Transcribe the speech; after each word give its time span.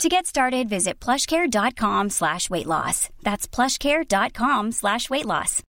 To 0.00 0.08
get 0.08 0.26
started, 0.26 0.68
visit 0.68 0.98
plushcare.com 1.00 2.10
slash 2.10 2.50
weight 2.50 2.66
loss. 2.66 3.08
That's 3.22 3.46
plushcare.com 3.46 4.72
slash 4.72 5.08
weight 5.10 5.26
loss. 5.26 5.62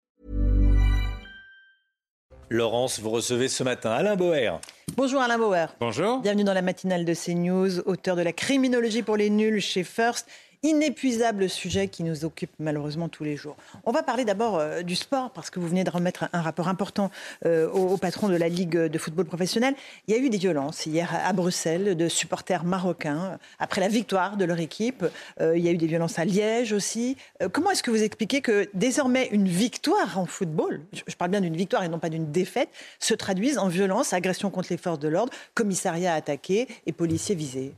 Laurence, 2.50 3.00
vous 3.00 3.10
recevez 3.10 3.48
ce 3.48 3.62
matin 3.62 3.90
Alain 3.90 4.14
Boer. 4.14 4.60
Bonjour 4.94 5.22
Alain 5.22 5.38
Bauer. 5.38 5.68
Bonjour. 5.80 6.20
Bienvenue 6.20 6.44
dans 6.44 6.52
la 6.52 6.60
matinale 6.60 7.06
de 7.06 7.14
CNews, 7.14 7.80
auteur 7.86 8.14
de 8.14 8.22
la 8.22 8.32
criminologie 8.32 9.02
pour 9.02 9.16
les 9.16 9.30
nuls 9.30 9.60
chez 9.60 9.84
First 9.84 10.28
inépuisable 10.62 11.48
sujet 11.50 11.88
qui 11.88 12.04
nous 12.04 12.24
occupe 12.24 12.50
malheureusement 12.60 13.08
tous 13.08 13.24
les 13.24 13.36
jours. 13.36 13.56
On 13.84 13.90
va 13.90 14.04
parler 14.04 14.24
d'abord 14.24 14.58
euh, 14.58 14.82
du 14.82 14.94
sport, 14.94 15.30
parce 15.30 15.50
que 15.50 15.58
vous 15.58 15.66
venez 15.66 15.82
de 15.82 15.90
remettre 15.90 16.28
un, 16.32 16.40
rapport 16.40 16.68
important 16.68 17.10
euh, 17.44 17.68
au, 17.68 17.96
patron 17.96 18.28
de 18.28 18.36
la 18.36 18.48
Ligue 18.48 18.76
de 18.76 18.98
football 18.98 19.24
professionnel. 19.24 19.74
Il 20.06 20.14
y 20.14 20.16
a 20.16 20.20
eu 20.20 20.30
des 20.30 20.38
violences 20.38 20.86
hier 20.86 21.10
à, 21.12 21.32
Bruxelles 21.32 21.96
de 21.96 22.08
supporters 22.08 22.64
marocains 22.64 23.38
après 23.58 23.80
la 23.80 23.88
victoire 23.88 24.36
de 24.36 24.44
leur 24.44 24.60
équipe. 24.60 25.04
Euh, 25.40 25.56
il 25.56 25.64
y 25.64 25.68
a 25.68 25.72
eu 25.72 25.76
des 25.76 25.86
violences 25.88 26.18
à 26.18 26.24
Liège 26.24 26.72
aussi. 26.72 27.16
comment 27.50 27.70
est-ce 27.72 27.82
que 27.82 27.90
vous 27.90 28.02
expliquez 28.02 28.40
que 28.40 28.68
désormais 28.74 29.28
une 29.32 29.48
victoire 29.48 30.18
en 30.18 30.26
football, 30.26 30.80
je, 30.92 31.16
parle 31.16 31.32
bien 31.32 31.40
d'une 31.40 31.56
victoire 31.56 31.82
et 31.82 31.88
non 31.88 31.98
pas 31.98 32.08
d'une 32.08 32.30
défaite, 32.30 32.68
se 33.00 33.14
traduise 33.14 33.58
en 33.58 33.68
violence, 33.68 34.12
agression 34.12 34.50
contre 34.50 34.68
les 34.70 34.76
forces 34.76 35.00
de 35.00 35.08
l'ordre, 35.08 35.32
commissariat 35.54 36.14
attaqué 36.14 36.68
et 36.86 36.92
policiers 36.92 37.34
visés? 37.34 37.74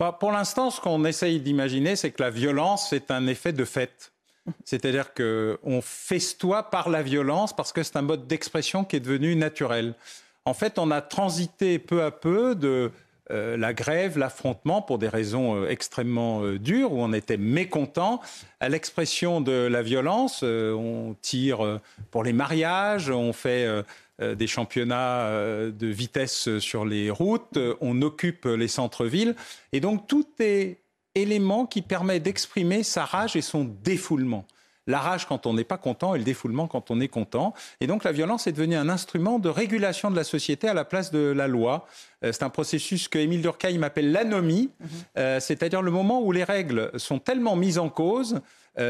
Bah, 0.00 0.16
pour 0.18 0.32
l'instant, 0.32 0.70
ce 0.70 0.80
qu'on 0.80 1.04
essaye 1.04 1.40
d'imaginer, 1.40 1.94
c'est 1.94 2.10
que 2.10 2.22
la 2.22 2.30
violence 2.30 2.94
est 2.94 3.10
un 3.10 3.26
effet 3.26 3.52
de 3.52 3.66
fait. 3.66 4.12
C'est-à-dire 4.64 5.12
qu'on 5.12 5.82
festoie 5.82 6.70
par 6.70 6.88
la 6.88 7.02
violence 7.02 7.54
parce 7.54 7.70
que 7.70 7.82
c'est 7.82 7.96
un 7.96 8.02
mode 8.02 8.26
d'expression 8.26 8.82
qui 8.82 8.96
est 8.96 9.00
devenu 9.00 9.36
naturel. 9.36 9.94
En 10.46 10.54
fait, 10.54 10.78
on 10.78 10.90
a 10.90 11.02
transité 11.02 11.78
peu 11.78 12.02
à 12.02 12.10
peu 12.10 12.54
de 12.54 12.90
euh, 13.30 13.56
la 13.56 13.72
grève, 13.72 14.18
l'affrontement, 14.18 14.82
pour 14.82 14.98
des 14.98 15.08
raisons 15.08 15.56
euh, 15.56 15.68
extrêmement 15.68 16.42
euh, 16.42 16.58
dures, 16.58 16.92
où 16.92 17.00
on 17.00 17.12
était 17.12 17.36
mécontent, 17.36 18.20
à 18.60 18.68
l'expression 18.68 19.40
de 19.40 19.52
la 19.52 19.82
violence. 19.82 20.42
on 20.42 21.16
tire 21.22 21.80
pour 22.10 22.24
les 22.24 22.32
mariages, 22.32 23.08
on 23.08 23.32
fait 23.32 23.66
des 24.18 24.46
championnats 24.46 25.30
de 25.70 25.86
vitesse 25.86 26.58
sur 26.58 26.84
les 26.84 27.08
routes, 27.08 27.58
on 27.80 28.02
occupe 28.02 28.44
les 28.44 28.68
centres-villes. 28.68 29.34
Et 29.72 29.80
donc 29.80 30.06
tout 30.06 30.26
est 30.40 30.76
élément 31.14 31.64
qui 31.64 31.80
permet 31.80 32.20
d'exprimer 32.20 32.82
sa 32.82 33.06
rage 33.06 33.34
et 33.34 33.40
son 33.40 33.64
défoulement. 33.64 34.44
La 34.90 34.98
rage 34.98 35.26
quand 35.26 35.46
on 35.46 35.54
n'est 35.54 35.64
pas 35.64 35.78
content 35.78 36.14
et 36.14 36.18
le 36.18 36.24
défoulement 36.24 36.66
quand 36.66 36.90
on 36.90 37.00
est 37.00 37.08
content. 37.08 37.54
Et 37.80 37.86
donc 37.86 38.04
la 38.04 38.12
violence 38.12 38.46
est 38.46 38.52
devenue 38.52 38.76
un 38.76 38.88
instrument 38.88 39.38
de 39.38 39.48
régulation 39.48 40.10
de 40.10 40.16
la 40.16 40.24
société 40.24 40.68
à 40.68 40.74
la 40.74 40.84
place 40.84 41.10
de 41.10 41.18
la 41.18 41.48
loi. 41.48 41.86
Euh, 42.24 42.32
c'est 42.32 42.42
un 42.42 42.50
processus 42.50 43.08
que 43.08 43.18
Émile 43.18 43.42
Durkheim 43.42 43.82
appelle 43.82 44.12
l'anomie, 44.12 44.70
mhm. 44.80 45.40
c'est-à-dire 45.40 45.82
le 45.82 45.90
moment 45.90 46.22
où 46.22 46.32
les 46.32 46.44
règles 46.44 46.90
sont 46.96 47.18
tellement 47.18 47.56
mises 47.56 47.78
en 47.78 47.88
cause 47.88 48.40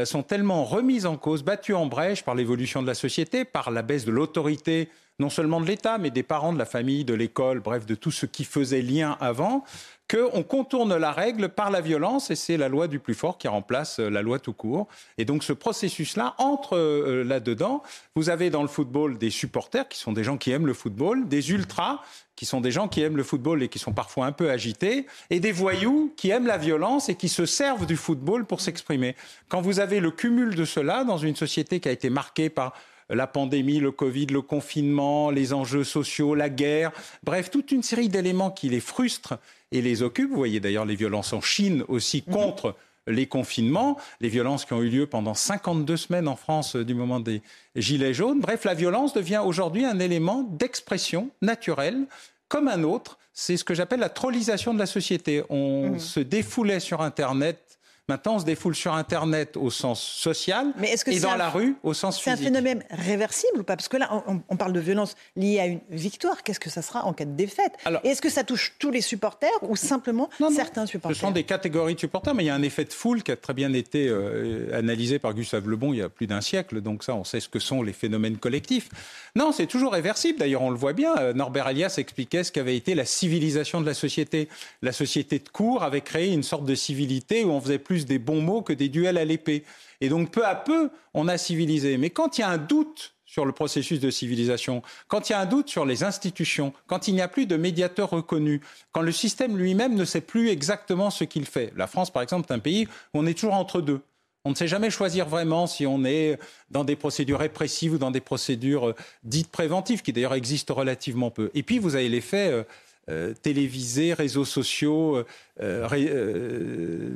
sont 0.05 0.23
tellement 0.23 0.63
remises 0.63 1.05
en 1.05 1.17
cause, 1.17 1.43
battues 1.43 1.73
en 1.73 1.85
brèche 1.85 2.23
par 2.23 2.33
l'évolution 2.33 2.81
de 2.81 2.87
la 2.87 2.93
société, 2.93 3.43
par 3.43 3.71
la 3.71 3.81
baisse 3.81 4.05
de 4.05 4.11
l'autorité 4.11 4.89
non 5.21 5.29
seulement 5.29 5.61
de 5.61 5.67
l'État, 5.67 5.97
mais 5.97 6.09
des 6.09 6.23
parents, 6.23 6.51
de 6.51 6.57
la 6.57 6.65
famille, 6.65 7.05
de 7.05 7.13
l'école, 7.13 7.59
bref, 7.59 7.85
de 7.85 7.95
tout 7.95 8.11
ce 8.11 8.25
qui 8.25 8.43
faisait 8.43 8.81
lien 8.81 9.15
avant, 9.21 9.63
qu'on 10.09 10.43
contourne 10.43 10.97
la 10.97 11.11
règle 11.11 11.47
par 11.47 11.71
la 11.71 11.79
violence, 11.79 12.31
et 12.31 12.35
c'est 12.35 12.57
la 12.57 12.67
loi 12.67 12.89
du 12.89 12.99
plus 12.99 13.13
fort 13.13 13.37
qui 13.37 13.47
remplace 13.47 13.99
euh, 13.99 14.09
la 14.09 14.21
loi 14.21 14.39
tout 14.39 14.51
court. 14.51 14.87
Et 15.17 15.23
donc 15.23 15.43
ce 15.43 15.53
processus-là 15.53 16.35
entre 16.37 16.75
euh, 16.75 17.23
là-dedans. 17.23 17.81
Vous 18.15 18.29
avez 18.29 18.49
dans 18.49 18.63
le 18.63 18.67
football 18.67 19.17
des 19.17 19.29
supporters, 19.29 19.87
qui 19.87 19.97
sont 19.97 20.11
des 20.11 20.25
gens 20.25 20.37
qui 20.37 20.51
aiment 20.51 20.67
le 20.67 20.73
football, 20.73 21.29
des 21.29 21.51
ultras, 21.51 22.01
qui 22.35 22.45
sont 22.45 22.59
des 22.59 22.71
gens 22.71 22.87
qui 22.89 23.01
aiment 23.01 23.15
le 23.15 23.23
football 23.23 23.63
et 23.63 23.69
qui 23.69 23.79
sont 23.79 23.93
parfois 23.93 24.25
un 24.25 24.31
peu 24.33 24.49
agités, 24.49 25.05
et 25.29 25.39
des 25.39 25.51
voyous 25.53 26.11
qui 26.17 26.31
aiment 26.31 26.47
la 26.47 26.57
violence 26.57 27.07
et 27.07 27.15
qui 27.15 27.29
se 27.29 27.45
servent 27.45 27.85
du 27.85 27.95
football 27.95 28.45
pour 28.45 28.59
s'exprimer. 28.59 29.15
Quand 29.47 29.61
vous 29.61 29.79
avez 29.79 29.99
le 29.99 30.11
cumul 30.11 30.55
de 30.55 30.65
cela 30.65 31.03
dans 31.03 31.17
une 31.17 31.35
société 31.35 31.79
qui 31.79 31.87
a 31.87 31.91
été 31.91 32.09
marquée 32.09 32.49
par 32.49 32.73
la 33.11 33.27
pandémie, 33.27 33.79
le 33.79 33.91
Covid, 33.91 34.27
le 34.27 34.41
confinement, 34.41 35.29
les 35.29 35.53
enjeux 35.53 35.83
sociaux, 35.83 36.33
la 36.33 36.49
guerre, 36.49 36.91
bref, 37.23 37.51
toute 37.51 37.71
une 37.71 37.83
série 37.83 38.09
d'éléments 38.09 38.51
qui 38.51 38.69
les 38.69 38.79
frustrent 38.79 39.37
et 39.71 39.81
les 39.81 40.01
occupent. 40.01 40.31
Vous 40.31 40.37
voyez 40.37 40.59
d'ailleurs 40.59 40.85
les 40.85 40.95
violences 40.95 41.33
en 41.33 41.41
Chine 41.41 41.83
aussi 41.87 42.23
mhm. 42.25 42.33
contre 42.33 42.75
les 43.07 43.25
confinements, 43.25 43.97
les 44.19 44.29
violences 44.29 44.63
qui 44.63 44.73
ont 44.73 44.81
eu 44.81 44.89
lieu 44.89 45.07
pendant 45.07 45.33
52 45.33 45.97
semaines 45.97 46.27
en 46.27 46.35
France 46.35 46.75
du 46.75 46.93
moment 46.93 47.19
des 47.19 47.41
Gilets 47.75 48.13
jaunes. 48.13 48.39
Bref, 48.39 48.63
la 48.63 48.75
violence 48.75 49.13
devient 49.13 49.41
aujourd'hui 49.43 49.85
un 49.85 49.99
élément 49.99 50.43
d'expression 50.43 51.29
naturelle 51.41 52.05
comme 52.47 52.67
un 52.67 52.83
autre. 52.83 53.17
C'est 53.33 53.57
ce 53.57 53.63
que 53.63 53.73
j'appelle 53.73 54.01
la 54.01 54.09
trollisation 54.09 54.73
de 54.73 54.79
la 54.79 54.85
société. 54.85 55.43
On 55.49 55.91
mhm. 55.91 55.99
se 55.99 56.19
défoulait 56.19 56.79
sur 56.79 57.01
Internet 57.01 57.70
Maintenant, 58.11 58.35
on 58.35 58.39
se 58.39 58.45
défoule 58.45 58.75
sur 58.75 58.93
Internet 58.93 59.55
au 59.55 59.69
sens 59.69 60.03
social 60.03 60.73
et 61.07 61.19
dans 61.21 61.37
la 61.37 61.49
rue 61.49 61.77
au 61.81 61.93
sens 61.93 62.19
physique. 62.19 62.37
C'est 62.37 62.41
un 62.41 62.43
phénomène 62.43 62.83
réversible 62.89 63.61
ou 63.61 63.63
pas? 63.63 63.77
Parce 63.77 63.87
que 63.87 63.95
là, 63.95 64.21
on, 64.27 64.57
parle 64.57 64.73
de 64.73 64.81
violence 64.81 65.15
liée 65.37 65.61
à 65.61 65.65
une 65.65 65.79
victoire. 65.89 66.43
Qu'est-ce 66.43 66.59
que 66.59 66.69
ça 66.69 66.81
sera 66.81 67.05
en 67.05 67.13
cas 67.13 67.23
de 67.23 67.31
défaite? 67.31 67.71
Est-ce 68.03 68.21
que 68.21 68.29
ça 68.29 68.43
touche 68.43 68.73
tous 68.79 68.91
les 68.91 68.99
supporters 68.99 69.49
ou 69.61 69.77
simplement 69.77 70.29
certains 70.53 70.85
supporters? 70.85 71.15
Ce 71.15 71.21
sont 71.21 71.31
des 71.31 71.45
catégories 71.45 71.95
de 71.95 72.01
supporters, 72.01 72.35
mais 72.35 72.43
il 72.43 72.47
y 72.47 72.49
a 72.49 72.55
un 72.55 72.63
effet 72.63 72.83
de 72.83 72.91
foule 72.91 73.23
qui 73.23 73.31
a 73.31 73.37
très 73.37 73.53
bien 73.53 73.71
été 73.71 74.09
euh, 74.09 74.77
analysé 74.77 75.17
par 75.17 75.33
Gustave 75.33 75.69
Lebon 75.69 75.93
il 75.93 75.99
y 75.99 76.01
a 76.01 76.09
plus 76.09 76.27
d'un 76.27 76.41
siècle. 76.41 76.81
Donc 76.81 77.05
ça, 77.05 77.15
on 77.15 77.23
sait 77.23 77.39
ce 77.39 77.47
que 77.47 77.59
sont 77.59 77.81
les 77.81 77.93
phénomènes 77.93 78.39
collectifs. 78.39 78.89
Non, 79.37 79.53
c'est 79.53 79.67
toujours 79.67 79.93
réversible. 79.93 80.37
D'ailleurs, 80.37 80.63
on 80.63 80.69
le 80.69 80.75
voit 80.75 80.91
bien. 80.91 81.15
Euh, 81.17 81.31
Norbert 81.31 81.69
Elias 81.69 81.95
expliquait 81.97 82.43
ce 82.43 82.51
qu'avait 82.51 82.75
été 82.75 82.93
la 82.93 83.05
civilisation 83.05 83.79
de 83.79 83.85
la 83.85 83.93
société. 83.93 84.49
La 84.81 84.91
société 84.91 85.39
de 85.39 85.47
cour 85.47 85.83
avait 85.83 86.01
créé 86.01 86.33
une 86.33 86.43
sorte 86.43 86.65
de 86.65 86.75
civilité 86.75 87.45
où 87.45 87.51
on 87.51 87.61
faisait 87.61 87.79
plus 87.79 88.00
des 88.05 88.19
bons 88.19 88.41
mots 88.41 88.61
que 88.61 88.73
des 88.73 88.89
duels 88.89 89.17
à 89.17 89.25
l'épée. 89.25 89.63
Et 89.99 90.09
donc 90.09 90.31
peu 90.31 90.45
à 90.45 90.55
peu, 90.55 90.89
on 91.13 91.27
a 91.27 91.37
civilisé. 91.37 91.97
Mais 91.97 92.09
quand 92.09 92.37
il 92.37 92.41
y 92.41 92.43
a 92.43 92.49
un 92.49 92.57
doute 92.57 93.13
sur 93.25 93.45
le 93.45 93.53
processus 93.53 93.99
de 93.99 94.09
civilisation, 94.09 94.81
quand 95.07 95.29
il 95.29 95.33
y 95.33 95.35
a 95.35 95.39
un 95.39 95.45
doute 95.45 95.69
sur 95.69 95.85
les 95.85 96.03
institutions, 96.03 96.73
quand 96.87 97.07
il 97.07 97.13
n'y 97.13 97.21
a 97.21 97.27
plus 97.27 97.45
de 97.45 97.55
médiateur 97.55 98.09
reconnu, 98.09 98.61
quand 98.91 99.01
le 99.01 99.11
système 99.11 99.57
lui-même 99.57 99.95
ne 99.95 100.03
sait 100.03 100.21
plus 100.21 100.49
exactement 100.49 101.09
ce 101.09 101.23
qu'il 101.23 101.45
fait. 101.45 101.71
La 101.77 101.87
France, 101.87 102.11
par 102.11 102.23
exemple, 102.23 102.51
est 102.51 102.55
un 102.55 102.59
pays 102.59 102.87
où 103.13 103.19
on 103.19 103.25
est 103.25 103.33
toujours 103.33 103.53
entre 103.53 103.79
deux. 103.79 104.01
On 104.43 104.49
ne 104.49 104.55
sait 104.55 104.67
jamais 104.67 104.89
choisir 104.89 105.27
vraiment 105.27 105.67
si 105.67 105.85
on 105.85 106.03
est 106.03 106.39
dans 106.71 106.83
des 106.83 106.95
procédures 106.95 107.39
répressives 107.39 107.93
ou 107.93 107.97
dans 107.99 108.09
des 108.09 108.21
procédures 108.21 108.89
euh, 108.89 108.95
dites 109.23 109.49
préventives, 109.49 110.01
qui 110.01 110.13
d'ailleurs 110.13 110.33
existent 110.33 110.73
relativement 110.73 111.29
peu. 111.29 111.51
Et 111.53 111.61
puis, 111.61 111.77
vous 111.77 111.95
avez 111.95 112.09
l'effet 112.09 112.65
euh, 113.09 113.33
télévisés, 113.33 114.13
réseaux 114.13 114.45
sociaux, 114.45 115.17
euh, 115.17 115.87
euh, 115.91 117.09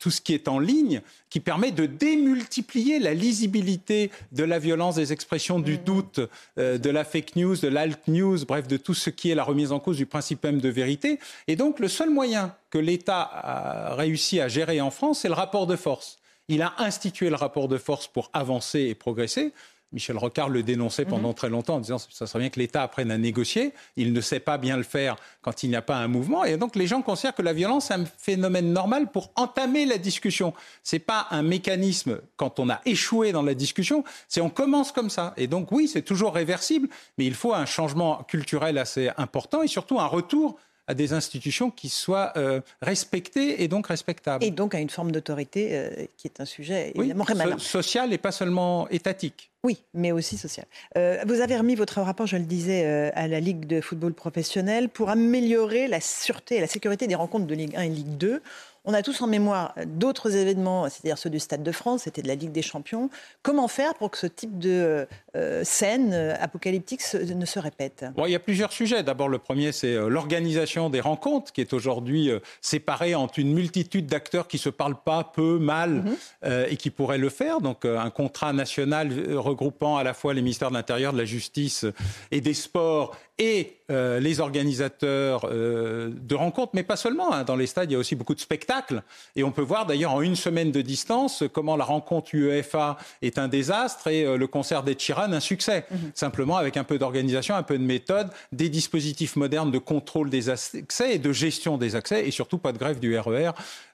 tout 0.00 0.10
ce 0.10 0.22
qui 0.22 0.32
est 0.32 0.48
en 0.48 0.58
ligne, 0.58 1.02
qui 1.28 1.40
permet 1.40 1.72
de 1.72 1.84
démultiplier 1.84 2.98
la 2.98 3.12
lisibilité 3.12 4.10
de 4.32 4.44
la 4.44 4.58
violence, 4.58 4.94
des 4.94 5.12
expressions 5.12 5.60
du 5.60 5.74
mmh. 5.74 5.84
doute, 5.84 6.20
de 6.56 6.90
la 6.90 7.04
fake 7.04 7.36
news, 7.36 7.54
de 7.56 7.68
l'alt 7.68 8.08
news, 8.08 8.46
bref, 8.46 8.66
de 8.66 8.78
tout 8.78 8.94
ce 8.94 9.10
qui 9.10 9.30
est 9.30 9.34
la 9.34 9.44
remise 9.44 9.72
en 9.72 9.78
cause 9.78 9.98
du 9.98 10.06
principe 10.06 10.42
même 10.42 10.58
de 10.58 10.70
vérité. 10.70 11.20
Et 11.48 11.56
donc, 11.56 11.80
le 11.80 11.88
seul 11.88 12.08
moyen 12.08 12.54
que 12.70 12.78
l'État 12.78 13.20
a 13.20 13.94
réussi 13.94 14.40
à 14.40 14.48
gérer 14.48 14.80
en 14.80 14.90
France, 14.90 15.20
c'est 15.20 15.28
le 15.28 15.34
rapport 15.34 15.66
de 15.66 15.76
force. 15.76 16.18
Il 16.48 16.62
a 16.62 16.74
institué 16.78 17.28
le 17.28 17.36
rapport 17.36 17.68
de 17.68 17.76
force 17.76 18.06
pour 18.06 18.30
avancer 18.32 18.80
et 18.80 18.94
progresser. 18.94 19.52
Michel 19.92 20.18
Rocard 20.18 20.48
le 20.48 20.62
dénonçait 20.62 21.04
mhm. 21.04 21.10
pendant 21.10 21.32
très 21.32 21.48
longtemps 21.48 21.76
en 21.76 21.80
disant 21.80 21.98
ça 21.98 22.26
serait 22.26 22.40
bien 22.40 22.50
que 22.50 22.58
l'État 22.58 22.82
apprenne 22.82 23.10
à 23.10 23.18
négocier. 23.18 23.72
Il 23.96 24.12
ne 24.12 24.20
sait 24.20 24.40
pas 24.40 24.58
bien 24.58 24.76
le 24.76 24.82
faire 24.82 25.16
quand 25.42 25.62
il 25.62 25.70
n'y 25.70 25.76
a 25.76 25.82
pas 25.82 25.96
un 25.96 26.08
mouvement. 26.08 26.44
Et 26.44 26.56
donc 26.56 26.76
les 26.76 26.86
gens 26.86 27.02
considèrent 27.02 27.34
que 27.34 27.42
la 27.42 27.52
violence 27.52 27.90
est 27.90 27.94
un 27.94 28.04
phénomène 28.04 28.72
normal 28.72 29.10
pour 29.10 29.30
entamer 29.36 29.86
la 29.86 29.98
discussion. 29.98 30.54
Ce 30.82 30.96
n'est 30.96 31.00
pas 31.00 31.28
un 31.30 31.42
mécanisme 31.42 32.20
quand 32.36 32.58
on 32.58 32.68
a 32.68 32.80
échoué 32.84 33.32
dans 33.32 33.42
la 33.42 33.54
discussion, 33.54 34.04
c'est 34.28 34.40
on 34.40 34.50
commence 34.50 34.92
comme 34.92 35.10
ça. 35.10 35.34
Et 35.36 35.46
donc 35.46 35.70
oui, 35.72 35.88
c'est 35.88 36.02
toujours 36.02 36.34
réversible, 36.34 36.88
mais 37.18 37.24
il 37.24 37.34
faut 37.34 37.54
un 37.54 37.66
changement 37.66 38.24
culturel 38.24 38.78
assez 38.78 39.10
important 39.16 39.62
et 39.62 39.68
surtout 39.68 40.00
un 40.00 40.06
retour 40.06 40.58
à 40.86 40.94
des 40.94 41.12
institutions 41.12 41.70
qui 41.70 41.88
soient 41.88 42.32
euh, 42.36 42.60
respectées 42.80 43.62
et 43.62 43.68
donc 43.68 43.88
respectables. 43.88 44.44
Et 44.44 44.50
donc 44.50 44.74
à 44.74 44.78
une 44.78 44.90
forme 44.90 45.10
d'autorité 45.12 45.68
euh, 45.72 46.06
qui 46.16 46.28
est 46.28 46.40
un 46.40 46.44
sujet 46.44 46.92
évidemment 46.94 47.24
oui, 47.28 47.60
social 47.60 48.12
et 48.12 48.18
pas 48.18 48.32
seulement 48.32 48.88
étatique. 48.88 49.50
Oui, 49.64 49.82
mais 49.94 50.12
aussi 50.12 50.36
social. 50.36 50.66
Euh, 50.96 51.24
vous 51.26 51.40
avez 51.40 51.56
remis 51.56 51.74
votre 51.74 52.00
rapport, 52.00 52.26
je 52.26 52.36
le 52.36 52.44
disais, 52.44 53.10
à 53.14 53.26
la 53.26 53.40
Ligue 53.40 53.66
de 53.66 53.80
football 53.80 54.14
professionnel 54.14 54.88
pour 54.88 55.10
améliorer 55.10 55.88
la 55.88 56.00
sûreté 56.00 56.56
et 56.56 56.60
la 56.60 56.68
sécurité 56.68 57.08
des 57.08 57.16
rencontres 57.16 57.46
de 57.46 57.54
Ligue 57.54 57.74
1 57.74 57.82
et 57.82 57.88
Ligue 57.88 58.16
2. 58.16 58.42
On 58.86 58.94
a 58.94 59.02
tous 59.02 59.20
en 59.20 59.26
mémoire 59.26 59.74
d'autres 59.84 60.36
événements, 60.36 60.88
c'est-à-dire 60.88 61.18
ceux 61.18 61.30
du 61.30 61.40
Stade 61.40 61.62
de 61.62 61.72
France, 61.72 62.02
c'était 62.04 62.22
de 62.22 62.28
la 62.28 62.36
Ligue 62.36 62.52
des 62.52 62.62
Champions. 62.62 63.10
Comment 63.42 63.68
faire 63.68 63.94
pour 63.94 64.10
que 64.10 64.18
ce 64.18 64.26
type 64.26 64.58
de 64.58 65.06
euh, 65.34 65.64
scène 65.64 66.14
apocalyptique 66.40 67.02
ne 67.14 67.44
se 67.44 67.58
répète? 67.58 68.04
Il 68.24 68.30
y 68.30 68.36
a 68.36 68.40
plusieurs 68.40 68.72
sujets. 68.72 69.02
D'abord, 69.02 69.28
le 69.28 69.38
premier, 69.38 69.72
c'est 69.72 69.96
l'organisation 69.96 70.88
des 70.88 71.00
rencontres, 71.00 71.52
qui 71.52 71.60
est 71.60 71.72
aujourd'hui 71.72 72.30
séparée 72.60 73.14
entre 73.14 73.38
une 73.40 73.52
multitude 73.52 74.06
d'acteurs 74.06 74.46
qui 74.46 74.58
se 74.58 74.68
parlent 74.68 75.02
pas, 75.04 75.24
peu, 75.24 75.58
mal, 75.58 76.04
mhm. 76.44 76.66
et 76.68 76.76
qui 76.76 76.90
pourraient 76.90 77.18
le 77.18 77.28
faire. 77.28 77.60
Donc, 77.60 77.84
un 77.84 78.10
contrat 78.10 78.52
national 78.52 79.10
regroupant 79.34 79.96
à 79.96 80.04
la 80.04 80.14
fois 80.14 80.32
les 80.32 80.42
ministères 80.42 80.70
de 80.70 80.76
l'Intérieur, 80.76 81.12
de 81.12 81.18
la 81.18 81.24
Justice 81.24 81.84
et 82.30 82.40
des 82.40 82.54
Sports 82.54 83.16
et 83.38 83.76
euh, 83.90 84.18
les 84.18 84.40
organisateurs 84.40 85.46
euh, 85.50 86.10
de 86.10 86.34
rencontres, 86.34 86.72
mais 86.74 86.82
pas 86.82 86.96
seulement. 86.96 87.32
Hein. 87.32 87.44
Dans 87.44 87.56
les 87.56 87.66
stades, 87.66 87.90
il 87.90 87.92
y 87.92 87.96
a 87.96 87.98
aussi 87.98 88.16
beaucoup 88.16 88.34
de 88.34 88.40
spectacles. 88.40 88.75
Et 89.34 89.44
on 89.44 89.52
peut 89.52 89.62
voir 89.62 89.86
d'ailleurs 89.86 90.12
en 90.12 90.22
une 90.22 90.36
semaine 90.36 90.72
de 90.72 90.82
distance 90.82 91.44
comment 91.52 91.76
la 91.76 91.84
rencontre 91.84 92.34
UEFA 92.34 92.96
est 93.22 93.38
un 93.38 93.48
désastre 93.48 94.08
et 94.08 94.24
euh, 94.24 94.36
le 94.36 94.46
concert 94.46 94.82
des 94.82 94.94
Chiran 94.94 95.32
un 95.32 95.40
succès. 95.40 95.84
Mhm. 95.90 96.12
Simplement 96.14 96.56
avec 96.56 96.76
un 96.76 96.84
peu 96.84 96.98
d'organisation, 96.98 97.54
un 97.54 97.62
peu 97.62 97.78
de 97.78 97.84
méthode, 97.84 98.28
des 98.52 98.68
dispositifs 98.68 99.36
modernes 99.36 99.70
de 99.70 99.78
contrôle 99.78 100.30
des 100.30 100.48
accès 100.48 101.14
et 101.14 101.18
de 101.18 101.32
gestion 101.32 101.78
des 101.78 101.96
accès, 101.96 102.26
et 102.26 102.30
surtout 102.30 102.58
pas 102.58 102.72
de 102.72 102.78
grève 102.78 103.00
du 103.00 103.18
RER 103.18 103.50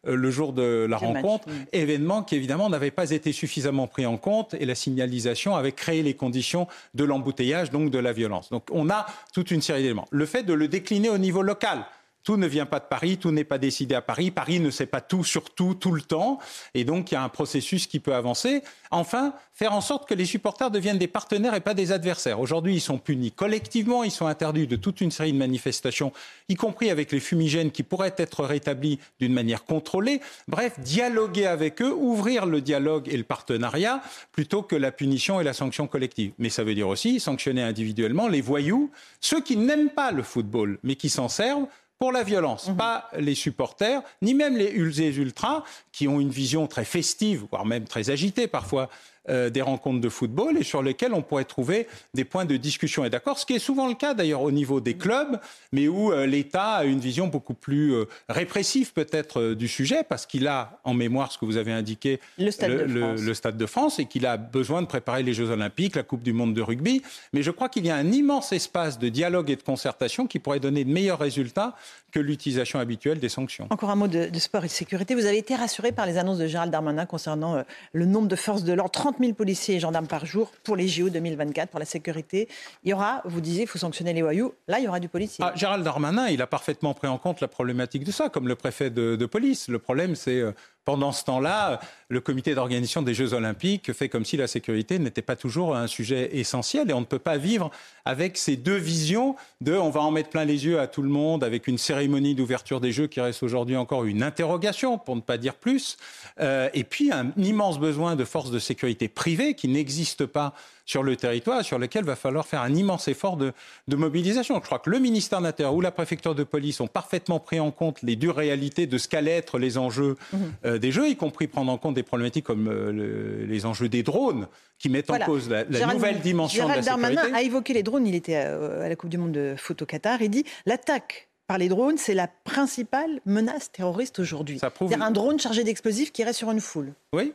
e 0.06 0.14
le 0.14 0.30
jour 0.30 0.52
de 0.52 0.86
la 0.88 0.96
rencontre. 0.96 1.46
Événement 1.72 2.22
qui 2.22 2.34
évidemment 2.36 2.68
n'avait 2.68 2.90
pas 2.90 3.10
été 3.10 3.32
suffisamment 3.32 3.86
pris 3.86 4.06
en 4.06 4.16
compte 4.16 4.54
et 4.54 4.66
la 4.66 4.74
signalisation 4.74 5.54
avait 5.54 5.72
créé 5.72 6.02
les 6.02 6.14
conditions 6.14 6.66
de 6.94 7.04
l'embouteillage, 7.04 7.70
donc 7.70 7.90
de 7.90 7.98
la 7.98 8.12
violence. 8.12 8.50
Donc 8.50 8.64
on 8.70 8.90
a 8.90 9.06
toute 9.32 9.50
une 9.50 9.62
série 9.62 9.82
d'éléments. 9.82 10.08
Le 10.10 10.26
fait 10.26 10.42
de 10.42 10.52
le 10.52 10.68
décliner 10.68 11.08
au 11.08 11.18
niveau 11.18 11.42
local. 11.42 11.84
Tout 12.24 12.36
ne 12.36 12.46
vient 12.46 12.66
pas 12.66 12.78
de 12.78 12.84
Paris, 12.84 13.18
tout 13.18 13.32
n'est 13.32 13.44
pas 13.44 13.58
décidé 13.58 13.94
à 13.94 14.02
Paris. 14.02 14.30
Paris 14.30 14.60
ne 14.60 14.70
sait 14.70 14.86
pas 14.86 15.00
tout 15.00 15.24
sur 15.24 15.50
tout, 15.50 15.74
tout 15.74 15.92
le 15.92 16.02
temps. 16.02 16.38
Et 16.74 16.84
donc, 16.84 17.10
il 17.10 17.14
y 17.14 17.16
a 17.16 17.22
un 17.22 17.28
processus 17.28 17.86
qui 17.86 17.98
peut 17.98 18.14
avancer. 18.14 18.62
Enfin, 18.90 19.34
faire 19.52 19.72
en 19.72 19.80
sorte 19.80 20.08
que 20.08 20.14
les 20.14 20.24
supporters 20.24 20.70
deviennent 20.70 20.98
des 20.98 21.08
partenaires 21.08 21.54
et 21.54 21.60
pas 21.60 21.74
des 21.74 21.92
adversaires. 21.92 22.40
Aujourd'hui, 22.40 22.74
ils 22.74 22.80
sont 22.80 22.98
punis 22.98 23.32
collectivement, 23.32 24.04
ils 24.04 24.10
sont 24.10 24.26
interdits 24.26 24.66
de 24.66 24.76
toute 24.76 25.00
une 25.00 25.10
série 25.10 25.32
de 25.32 25.38
manifestations, 25.38 26.12
y 26.48 26.54
compris 26.54 26.90
avec 26.90 27.10
les 27.12 27.20
fumigènes 27.20 27.70
qui 27.70 27.82
pourraient 27.82 28.14
être 28.16 28.44
rétablis 28.44 28.98
d'une 29.18 29.32
manière 29.32 29.64
contrôlée. 29.64 30.20
Bref, 30.48 30.78
dialoguer 30.80 31.46
avec 31.46 31.82
eux, 31.82 31.92
ouvrir 31.92 32.46
le 32.46 32.60
dialogue 32.60 33.08
et 33.08 33.16
le 33.16 33.24
partenariat 33.24 34.02
plutôt 34.32 34.62
que 34.62 34.76
la 34.76 34.92
punition 34.92 35.40
et 35.40 35.44
la 35.44 35.52
sanction 35.52 35.86
collective. 35.86 36.32
Mais 36.38 36.50
ça 36.50 36.64
veut 36.64 36.74
dire 36.74 36.88
aussi 36.88 37.20
sanctionner 37.20 37.62
individuellement 37.62 38.28
les 38.28 38.40
voyous, 38.40 38.90
ceux 39.20 39.40
qui 39.40 39.56
n'aiment 39.56 39.90
pas 39.90 40.12
le 40.12 40.22
football, 40.22 40.78
mais 40.82 40.96
qui 40.96 41.08
s'en 41.08 41.28
servent 41.28 41.66
pour 42.02 42.10
la 42.10 42.24
violence, 42.24 42.66
mhm. 42.66 42.76
pas 42.76 43.08
les 43.16 43.36
supporters, 43.36 44.02
ni 44.22 44.34
même 44.34 44.56
les 44.56 44.72
ultras 44.72 45.62
qui 45.92 46.08
ont 46.08 46.18
une 46.18 46.30
vision 46.30 46.66
très 46.66 46.84
festive, 46.84 47.46
voire 47.48 47.64
même 47.64 47.84
très 47.84 48.10
agitée 48.10 48.48
parfois 48.48 48.90
euh, 49.28 49.50
des 49.50 49.62
rencontres 49.62 50.00
de 50.00 50.08
football 50.08 50.58
et 50.58 50.64
sur 50.64 50.82
lesquelles 50.82 51.14
on 51.14 51.22
pourrait 51.22 51.44
trouver 51.44 51.86
des 52.12 52.24
points 52.24 52.44
de 52.44 52.56
discussion 52.56 53.04
et 53.04 53.10
d'accord, 53.10 53.38
ce 53.38 53.46
qui 53.46 53.52
est 53.52 53.60
souvent 53.60 53.86
le 53.86 53.94
cas 53.94 54.14
d'ailleurs 54.14 54.42
au 54.42 54.50
niveau 54.50 54.80
des 54.80 54.94
clubs, 54.94 55.38
mais 55.70 55.86
où 55.86 56.10
euh, 56.10 56.26
l'État 56.26 56.72
a 56.72 56.84
une 56.84 56.98
vision 56.98 57.28
beaucoup 57.28 57.54
plus 57.54 57.94
euh, 57.94 58.06
répressive 58.28 58.92
peut-être 58.92 59.54
du 59.54 59.68
sujet, 59.68 60.02
parce 60.02 60.26
qu'il 60.26 60.48
a 60.48 60.80
en 60.82 60.92
mémoire 60.92 61.30
ce 61.30 61.38
que 61.38 61.44
vous 61.44 61.56
avez 61.56 61.70
indiqué, 61.70 62.18
le 62.36 62.50
Stade, 62.50 62.92
de, 62.92 63.32
Stade 63.32 63.56
de 63.56 63.66
France, 63.66 64.00
et 64.00 64.06
qu'il 64.06 64.26
a 64.26 64.36
besoin 64.36 64.82
de 64.82 64.88
préparer 64.88 65.22
les 65.22 65.34
Jeux 65.34 65.50
Olympiques, 65.50 65.94
la 65.94 66.02
Coupe 66.02 66.24
du 66.24 66.32
Monde 66.32 66.52
de 66.52 66.60
rugby. 66.60 67.00
Mais 67.32 67.44
je 67.44 67.52
crois 67.52 67.68
qu'il 67.68 67.86
y 67.86 67.90
a 67.90 67.94
un 67.94 68.10
immense 68.10 68.52
espace 68.52 68.98
de 68.98 69.08
dialogue 69.08 69.50
et 69.50 69.56
de 69.56 69.62
concertation 69.62 70.26
qui 70.26 70.40
pourrait 70.40 70.58
donner 70.58 70.84
de 70.84 70.90
meilleurs 70.90 71.20
résultats 71.20 71.76
que 72.10 72.18
l'utilisation 72.18 72.80
habituelle 72.80 73.20
des 73.20 73.28
sanctions. 73.28 73.68
Encore 73.70 73.90
un 73.90 73.94
mot 73.94 74.08
de, 74.08 74.28
sport 74.40 74.64
et 74.64 74.66
de 74.66 74.72
sécurité. 74.72 75.14
Vous 75.14 75.26
avez 75.26 75.38
été 75.38 75.54
rassuré 75.54 75.92
par 75.92 76.06
les 76.06 76.18
annonces 76.18 76.38
de 76.38 76.46
Gérald 76.48 76.72
Darmanin 76.72 77.06
concernant 77.06 77.62
le 77.92 78.04
nombre 78.04 78.26
de 78.26 78.36
forces 78.36 78.64
de 78.64 78.72
l'ordre 78.72 78.90
30 79.12 79.20
000 79.20 79.34
policiers 79.34 79.76
et 79.76 79.80
gendarmes 79.80 80.06
par 80.06 80.24
jour 80.24 80.50
pour 80.64 80.76
les 80.76 80.88
JO 80.88 81.10
2024, 81.10 81.70
pour 81.70 81.78
la 81.80 81.84
sécurité. 81.84 82.48
Il 82.82 82.90
y 82.90 82.94
aura, 82.94 83.22
vous 83.24 83.40
disiez, 83.40 83.62
il 83.62 83.66
faut 83.66 83.78
sanctionner 83.78 84.12
les 84.12 84.22
voyous. 84.22 84.54
Là, 84.68 84.78
il 84.78 84.84
y 84.84 84.88
aura 84.88 85.00
du 85.00 85.08
policier. 85.08 85.44
Ah, 85.46 85.52
Gérald 85.54 85.84
Darmanin, 85.84 86.28
il 86.28 86.40
a 86.40 86.46
parfaitement 86.46 86.94
pris 86.94 87.08
en 87.08 87.18
compte 87.18 87.40
la 87.40 87.48
problématique 87.48 88.04
de 88.04 88.10
ça, 88.10 88.28
comme 88.28 88.48
le 88.48 88.56
préfet 88.56 88.90
de, 88.90 89.16
de 89.16 89.26
police. 89.26 89.68
Le 89.68 89.78
problème, 89.78 90.14
c'est 90.14 90.40
euh, 90.40 90.52
pendant 90.84 91.12
ce 91.12 91.24
temps-là, 91.24 91.80
le 92.08 92.20
comité 92.20 92.54
d'organisation 92.54 93.02
des 93.02 93.14
Jeux 93.14 93.34
Olympiques 93.34 93.92
fait 93.92 94.08
comme 94.08 94.24
si 94.24 94.36
la 94.36 94.46
sécurité 94.46 94.98
n'était 94.98 95.22
pas 95.22 95.36
toujours 95.36 95.76
un 95.76 95.86
sujet 95.86 96.36
essentiel 96.36 96.90
et 96.90 96.92
on 96.92 97.00
ne 97.00 97.06
peut 97.06 97.18
pas 97.18 97.36
vivre 97.36 97.70
avec 98.04 98.36
ces 98.36 98.56
deux 98.56 98.76
visions 98.76 99.36
de 99.60 99.74
on 99.74 99.90
va 99.90 100.00
en 100.00 100.10
mettre 100.10 100.30
plein 100.30 100.44
les 100.44 100.66
yeux 100.66 100.80
à 100.80 100.88
tout 100.88 101.02
le 101.02 101.08
monde 101.08 101.44
avec 101.44 101.68
une 101.68 101.78
cérémonie 101.78 102.34
d'ouverture 102.34 102.80
des 102.80 102.90
Jeux 102.90 103.06
qui 103.06 103.20
reste 103.20 103.42
aujourd'hui 103.42 103.76
encore 103.76 104.04
une 104.04 104.22
interrogation 104.22 104.98
pour 104.98 105.14
ne 105.14 105.20
pas 105.20 105.38
dire 105.38 105.54
plus 105.54 105.96
euh, 106.40 106.68
et 106.74 106.84
puis 106.84 107.12
un 107.12 107.32
immense 107.36 107.78
besoin 107.78 108.16
de 108.16 108.24
forces 108.24 108.50
de 108.50 108.58
sécurité 108.58 109.08
privées 109.08 109.54
qui 109.54 109.68
n'existent 109.68 110.26
pas 110.26 110.54
sur 110.92 111.02
le 111.02 111.16
territoire 111.16 111.64
sur 111.64 111.78
lequel 111.78 112.04
va 112.04 112.16
falloir 112.16 112.46
faire 112.46 112.60
un 112.60 112.74
immense 112.74 113.08
effort 113.08 113.38
de, 113.38 113.54
mobilisation. 113.88 114.56
Je 114.56 114.60
crois 114.60 114.78
que 114.78 114.90
le 114.90 114.98
ministère 114.98 115.38
de 115.38 115.44
l'Intérieur 115.44 115.74
ou 115.74 115.80
la 115.80 115.90
préfecture 115.90 116.34
de 116.34 116.44
police 116.44 116.80
ont 116.80 116.86
parfaitement 116.86 117.40
pris 117.40 117.60
en 117.60 117.70
compte 117.70 118.02
les 118.02 118.14
dures 118.14 118.36
réalités 118.36 118.86
de 118.86 118.98
ce 118.98 119.08
qu'allaient 119.08 119.30
être 119.30 119.58
les 119.58 119.78
enjeux 119.78 120.16
mhm. 120.32 120.40
euh, 120.66 120.78
des 120.78 120.92
Jeux, 120.92 121.08
y 121.08 121.16
compris 121.16 121.46
prendre 121.46 121.72
en 121.72 121.78
compte 121.78 121.94
des 121.94 122.02
problématiques 122.02 122.44
comme 122.44 122.68
euh, 122.68 123.46
les 123.46 123.64
enjeux 123.64 123.88
des 123.88 124.02
drones 124.02 124.48
qui 124.78 124.90
mettent 124.90 125.10
en 125.10 125.18
cause 125.20 125.48
la, 125.48 125.64
nouvelle 125.64 126.20
dimension 126.20 126.68
de 126.68 126.74
la 126.74 126.82
sécurité. 126.82 127.14
Darmanin 127.14 127.34
a 127.34 127.40
évoqué 127.40 127.72
les 127.72 127.82
drones, 127.82 128.06
il 128.06 128.14
était 128.14 128.36
à, 128.36 128.86
la 128.86 128.96
Coupe 128.96 129.08
du 129.08 129.16
Monde 129.16 129.32
de 129.32 129.54
foot 129.56 129.80
au 129.80 129.86
Qatar, 129.86 130.20
il 130.20 130.28
dit 130.28 130.44
l'attaque 130.66 131.28
par 131.46 131.56
les 131.56 131.68
drones, 131.70 131.96
c'est 131.96 132.14
la 132.14 132.28
principale 132.28 133.20
menace 133.24 133.72
terroriste 133.72 134.18
aujourd'hui. 134.18 134.60
C'est 134.60 135.00
un 135.00 135.10
drone 135.10 135.38
chargé 135.38 135.64
d'explosifs 135.64 136.12
qui 136.12 136.22
reste 136.22 136.38
sur 136.38 136.50
une 136.50 136.60
foule. 136.60 136.92
Oui, 137.14 137.32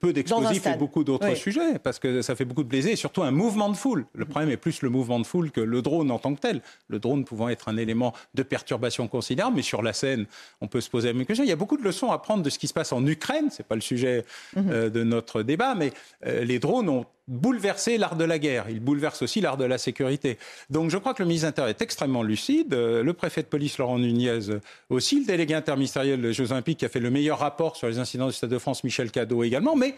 peu 0.00 0.12
d'explosifs 0.12 0.66
et 0.66 0.76
beaucoup 0.76 1.04
d'autres 1.04 1.34
sujets, 1.34 1.78
parce 1.78 1.98
que 1.98 2.22
ça 2.22 2.34
fait 2.34 2.44
beaucoup 2.44 2.62
de 2.62 2.68
plaisir, 2.68 2.92
et 2.92 2.96
surtout 2.96 3.22
un 3.22 3.30
mouvement 3.30 3.68
de 3.68 3.76
foule. 3.76 4.06
Le 4.14 4.24
problème 4.24 4.50
est 4.50 4.56
plus 4.56 4.82
le 4.82 4.90
mouvement 4.90 5.18
de 5.18 5.26
foule 5.26 5.50
que 5.50 5.60
le 5.60 5.82
drone 5.82 6.10
en 6.10 6.18
tant 6.18 6.34
que 6.34 6.40
tel. 6.40 6.62
Le 6.88 6.98
drone 6.98 7.24
pouvant 7.24 7.48
être 7.48 7.68
un 7.68 7.76
élément 7.76 8.12
de 8.34 8.42
perturbation 8.42 9.08
considérable, 9.08 9.56
mais 9.56 9.62
sur 9.62 9.82
la 9.82 9.92
scène, 9.92 10.26
on 10.60 10.68
peut 10.68 10.80
se 10.80 10.90
poser 10.90 11.08
la 11.08 11.14
même 11.14 11.26
question. 11.26 11.44
Il 11.44 11.48
y 11.48 11.52
a 11.52 11.56
beaucoup 11.56 11.76
de 11.76 11.82
leçons 11.82 12.10
à 12.10 12.18
prendre 12.18 12.42
de 12.42 12.50
ce 12.50 12.58
qui 12.58 12.68
se 12.68 12.74
passe 12.74 12.92
en 12.92 13.04
Ukraine, 13.06 13.50
ce 13.50 13.62
n'est 13.62 13.66
pas 13.66 13.74
le 13.74 13.80
sujet 13.80 14.24
mhm. 14.56 14.70
euh, 14.70 14.90
de 14.90 15.02
notre 15.02 15.42
débat, 15.42 15.74
mais 15.74 15.92
euh, 16.26 16.44
les 16.44 16.58
drones 16.58 16.88
ont 16.88 17.06
bouleversé 17.28 17.98
l'art 17.98 18.16
de 18.16 18.24
la 18.24 18.38
guerre. 18.38 18.68
Ils 18.68 18.80
bouleversent 18.80 19.22
aussi 19.22 19.40
l'art 19.40 19.56
de 19.56 19.64
la 19.64 19.78
sécurité. 19.78 20.38
Donc 20.70 20.90
je 20.90 20.98
crois 20.98 21.14
que 21.14 21.22
le 21.22 21.28
ministre 21.28 21.60
est 21.68 21.82
extrêmement 21.82 22.22
lucide. 22.22 22.74
Euh, 22.74 23.02
le 23.02 23.12
préfet 23.12 23.42
de 23.42 23.48
police, 23.48 23.78
Laurent 23.78 23.98
Nunez, 23.98 24.58
aussi. 24.88 25.20
Le 25.20 25.26
délégué 25.26 25.54
interministériel 25.54 26.20
des 26.20 26.32
Jeux 26.32 26.50
Olympiques 26.52 26.78
qui 26.78 26.84
a 26.84 26.88
fait 26.88 27.00
le 27.00 27.10
meilleur 27.10 27.38
rapport 27.38 27.76
sur 27.76 27.86
les 27.86 27.98
incidents 27.98 28.26
du 28.26 28.32
Stade 28.32 28.50
de 28.50 28.58
France, 28.58 28.82
Michel 28.82 29.10
Cadeau 29.10 29.44
également. 29.44 29.76
Mais 29.76 29.94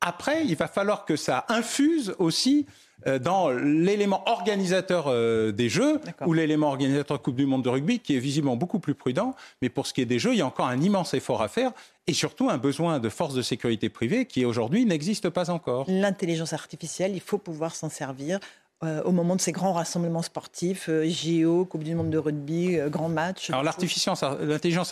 après, 0.00 0.44
il 0.44 0.54
va 0.54 0.68
falloir 0.68 1.04
que 1.04 1.16
ça 1.16 1.44
infuse 1.48 2.14
aussi 2.18 2.66
euh, 2.66 2.87
dans 3.06 3.50
l'élément 3.50 4.22
organisateur 4.28 5.04
euh, 5.06 5.52
des 5.52 5.68
Jeux 5.68 6.00
ou 6.26 6.32
l'élément 6.32 6.68
organisateur 6.68 7.22
Coupe 7.22 7.36
du 7.36 7.46
Monde 7.46 7.62
de 7.62 7.68
rugby 7.68 8.00
qui 8.00 8.16
est 8.16 8.18
visiblement 8.18 8.56
beaucoup 8.56 8.80
plus 8.80 8.94
prudent. 8.94 9.34
Mais 9.62 9.68
pour 9.68 9.86
ce 9.86 9.94
qui 9.94 10.00
est 10.00 10.06
des 10.06 10.18
Jeux, 10.18 10.32
il 10.32 10.38
y 10.38 10.42
a 10.42 10.46
encore 10.46 10.66
un 10.66 10.80
immense 10.80 11.14
effort 11.14 11.42
à 11.42 11.48
faire 11.48 11.72
et 12.06 12.12
surtout 12.12 12.50
un 12.50 12.58
besoin 12.58 12.98
de 12.98 13.08
forces 13.08 13.34
de 13.34 13.42
sécurité 13.42 13.88
privées 13.88 14.26
qui 14.26 14.44
aujourd'hui 14.44 14.84
n'existe 14.84 15.28
pas 15.28 15.50
encore. 15.50 15.84
L'intelligence 15.88 16.52
artificielle, 16.52 17.12
il 17.14 17.20
faut 17.20 17.38
pouvoir 17.38 17.74
s'en 17.74 17.90
servir. 17.90 18.40
Euh, 18.84 19.02
au 19.02 19.10
moment 19.10 19.34
de 19.34 19.40
ces 19.40 19.50
grands 19.50 19.72
rassemblements 19.72 20.22
sportifs, 20.22 20.88
euh, 20.88 21.04
JO, 21.04 21.64
Coupe 21.64 21.82
du 21.82 21.96
Monde 21.96 22.10
de 22.10 22.18
rugby, 22.18 22.78
euh, 22.78 22.88
grands 22.88 23.08
matchs 23.08 23.50
Alors 23.50 23.64
l'intelligence 23.64 24.22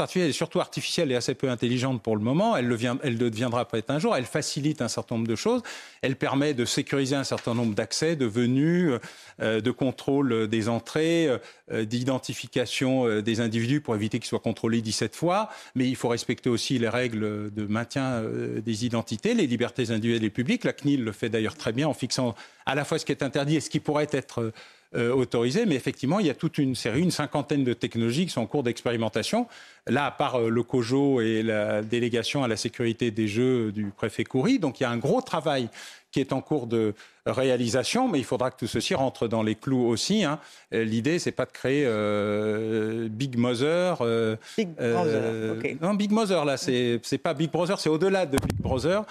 artificielle 0.00 0.28
est 0.28 0.33
surtout 0.33 0.59
artificielle 0.59 1.12
et 1.12 1.14
assez 1.14 1.35
peu 1.35 1.49
intelligente 1.49 2.02
pour 2.02 2.16
le 2.16 2.23
moment. 2.23 2.57
Elle, 2.57 2.66
le 2.66 2.76
elle 3.05 3.16
le 3.16 3.31
deviendra 3.31 3.64
peut-être 3.64 3.90
un 3.90 4.00
jour. 4.00 4.16
Elle 4.16 4.25
facilite 4.25 4.83
un 4.83 4.88
certain 4.88 5.14
nombre 5.14 5.28
de 5.28 5.37
choses. 5.37 5.62
Elle 6.02 6.16
permet 6.16 6.52
de 6.52 6.64
sécuriser 6.64 7.14
un 7.14 7.23
certain 7.23 7.55
nombre 7.55 7.76
d'accès, 7.76 8.16
de 8.16 8.26
venues, 8.26 8.90
de 9.40 9.71
contrôle 9.71 10.49
des 10.49 10.69
entrées, 10.69 11.28
d'identification 11.73 13.21
des 13.21 13.40
individus 13.40 13.81
pour 13.81 13.95
éviter 13.95 14.19
qu'ils 14.19 14.28
soient 14.28 14.40
contrôlés 14.40 14.83
17 14.83 15.16
fois. 15.16 15.49
Mais 15.75 15.88
il 15.88 15.97
faut 15.97 16.09
respecter 16.09 16.50
aussi 16.50 16.78
les 16.78 16.88
règles 16.88 17.52
de 17.52 17.66
maintien 17.66 18.23
des 18.64 18.85
identités, 18.85 19.35
les 19.35 19.47
libertés 19.47 19.90
individuelles 19.90 20.25
et 20.25 20.31
publiques. 20.31 20.64
La 20.64 20.73
CNIL 20.73 21.02
le 21.02 21.12
fait 21.12 21.28
d'ailleurs 21.28 21.57
très 21.57 21.73
bien 21.73 21.88
en 21.88 21.95
fixant 21.95 22.35
à 22.66 22.75
la 22.75 22.85
fois 22.85 22.99
ce 22.99 23.05
qui 23.05 23.12
est 23.12 23.23
interdit 23.23 23.57
et 23.57 23.61
ce 23.61 23.71
qui 23.71 23.75
pourrait 23.80 24.09
être 24.12 24.52
euh, 24.95 25.12
autorisé, 25.12 25.66
mais 25.66 25.75
effectivement, 25.75 26.21
il 26.21 26.26
y 26.26 26.30
a 26.30 26.35
toute 26.35 26.59
une 26.59 26.75
série, 26.75 27.02
une 27.02 27.11
cinquantaine 27.11 27.64
de 27.64 27.73
technologies 27.73 28.26
qui 28.26 28.33
sont 28.33 28.40
en 28.40 28.47
cours 28.47 28.62
d'expérimentation. 28.62 29.47
Là, 29.88 30.07
à 30.07 30.11
part 30.11 30.40
euh, 30.40 30.49
le 30.49 30.62
COJO 30.62 31.21
et 31.21 31.43
la 31.43 31.83
délégation 31.83 32.43
à 32.43 32.49
la 32.49 32.57
sécurité 32.57 33.11
des 33.11 33.28
Jeux 33.28 33.71
du 33.71 33.87
préfet 33.97 34.25
Coury, 34.25 34.59
donc 34.59 34.81
il 34.81 34.83
y 34.83 34.87
a 34.87 34.90
un 34.90 34.97
gros 34.97 35.21
travail 35.21 35.69
qui 36.11 36.21
est 36.21 36.33
en 36.33 36.40
cours 36.40 36.66
de 36.66 36.95
réalisation, 37.26 38.09
mais 38.09 38.19
il 38.19 38.25
faudra 38.25 38.50
que 38.50 38.57
tout 38.57 38.66
ceci 38.66 38.95
rentre 38.95 39.28
dans 39.28 39.43
les 39.43 39.55
clous 39.55 39.87
aussi. 39.87 40.25
Hein. 40.25 40.38
Euh, 40.73 40.85
l'idée, 40.85 41.19
c'est 41.19 41.33
pas 41.33 41.45
de 41.45 41.50
créer 41.50 41.85
euh, 41.87 43.09
Big 43.11 43.37
Mother. 43.37 43.99
Euh, 44.00 44.37
Big 44.57 44.69
Brother. 44.69 45.57
Non, 45.83 45.95
Big 45.95 46.12
Mother 46.12 46.45
là, 46.45 46.57
c'est 46.57 47.21
pas 47.23 47.35
Big 47.35 47.50
Brother, 47.50 47.78
c'est 47.81 47.88
au-delà 47.88 48.26
de 48.26 48.38
Big 48.38 48.59
Brother 48.59 49.05